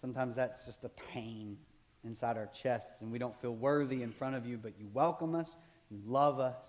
sometimes 0.00 0.36
that's 0.36 0.64
just 0.64 0.84
a 0.84 0.88
pain 1.12 1.56
inside 2.04 2.36
our 2.36 2.48
chests, 2.62 3.00
and 3.00 3.10
we 3.10 3.18
don't 3.18 3.38
feel 3.40 3.54
worthy 3.54 4.02
in 4.02 4.12
front 4.12 4.36
of 4.36 4.46
you, 4.46 4.56
but 4.56 4.72
you 4.78 4.88
welcome 4.92 5.34
us, 5.34 5.48
you 5.90 5.98
love 6.06 6.38
us, 6.38 6.64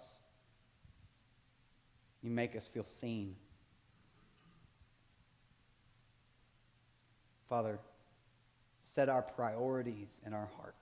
you 2.22 2.32
make 2.32 2.56
us 2.56 2.68
feel 2.74 2.84
seen. 2.84 3.36
Father, 7.48 7.80
set 8.94 9.10
our 9.10 9.22
priorities 9.22 10.10
in 10.26 10.34
our 10.34 10.50
heart. 10.58 10.76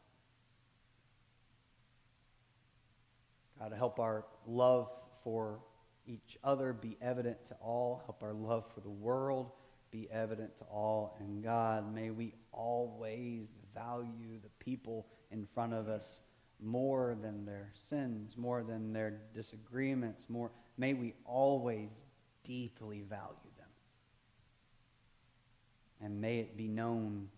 God, 3.60 3.74
help 3.76 4.00
our 4.00 4.26
love 4.46 4.90
for 5.24 5.60
each 6.06 6.38
other 6.44 6.74
be 6.74 6.98
evident 7.02 7.38
to 7.48 7.56
all. 7.56 8.02
Help 8.06 8.24
our 8.24 8.34
love 8.34 8.66
for 8.74 8.82
the 8.82 8.90
world 8.90 9.52
be 9.92 10.08
evident 10.12 10.58
to 10.58 10.64
all. 10.66 11.18
And 11.20 11.44
God, 11.44 11.94
may 11.94 12.10
we 12.10 12.34
always 12.52 13.48
value 13.74 14.40
the 14.42 14.50
people 14.64 15.08
in 15.32 15.46
front 15.46 15.74
of 15.74 15.88
us 15.88 16.20
more 16.60 17.16
than 17.22 17.46
their 17.46 17.72
sins, 17.74 18.36
more 18.38 18.64
than 18.64 18.94
their 18.94 19.22
disagreements, 19.34 20.26
more 20.30 20.52
may 20.78 20.94
we 20.94 21.14
always 21.26 21.92
deeply 22.44 23.02
value 23.02 23.36
them. 23.58 23.68
And 26.02 26.22
may 26.22 26.40
it 26.40 26.58
be 26.58 26.68
known 26.68 27.30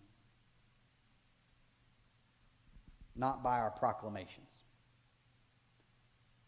not 3.16 3.42
by 3.42 3.58
our 3.58 3.70
proclamations, 3.70 4.46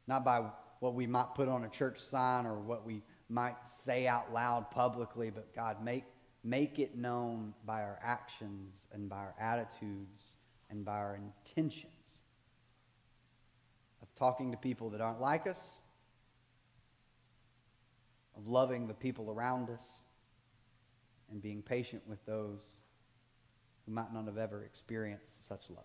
not 0.07 0.25
by 0.25 0.45
what 0.81 0.95
we 0.95 1.07
might 1.07 1.35
put 1.35 1.49
on 1.49 1.65
a 1.65 1.69
church 1.69 2.01
sign 2.01 2.47
or 2.47 2.59
what 2.59 2.87
we 2.87 3.03
might 3.33 3.57
say 3.67 4.07
out 4.07 4.33
loud 4.33 4.71
publicly, 4.71 5.31
but 5.31 5.55
God, 5.55 5.83
make, 5.83 6.05
make 6.45 6.79
it 6.79 6.97
known 6.97 7.55
by 7.65 7.83
our 7.83 7.99
actions 8.03 8.87
and 8.93 9.09
by 9.09 9.17
our 9.17 9.35
attitudes 9.41 10.37
and 10.71 10.85
by 10.85 10.99
our 10.99 11.17
intentions 11.17 11.87
of 14.03 14.15
talking 14.17 14.51
to 14.51 14.57
people 14.59 14.91
that 14.91 15.01
aren't 15.01 15.21
like 15.21 15.47
us, 15.47 15.81
of 18.37 18.47
loving 18.47 18.87
the 18.87 18.95
people 18.95 19.31
around 19.31 19.71
us, 19.71 19.87
and 21.31 21.41
being 21.41 21.63
patient 21.63 22.03
with 22.07 22.25
those 22.27 22.61
who 23.87 23.93
might 23.93 24.13
not 24.13 24.27
have 24.27 24.37
ever 24.37 24.65
experienced 24.65 25.49
such 25.49 25.71
love. 25.71 25.85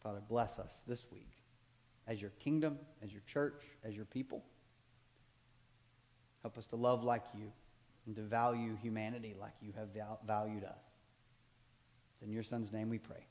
Father, 0.00 0.22
bless 0.28 0.58
us 0.58 0.84
this 0.86 1.06
week 1.10 1.33
as 2.06 2.20
your 2.20 2.30
kingdom, 2.38 2.78
as 3.02 3.12
your 3.12 3.22
church, 3.26 3.62
as 3.82 3.94
your 3.94 4.04
people. 4.04 4.44
Help 6.42 6.58
us 6.58 6.66
to 6.66 6.76
love 6.76 7.02
like 7.02 7.24
you 7.36 7.50
and 8.06 8.14
to 8.16 8.22
value 8.22 8.76
humanity 8.82 9.34
like 9.40 9.54
you 9.62 9.72
have 9.76 9.88
valued 10.26 10.64
us. 10.64 10.82
It's 12.14 12.22
in 12.22 12.30
your 12.30 12.42
son's 12.42 12.72
name 12.72 12.90
we 12.90 12.98
pray. 12.98 13.26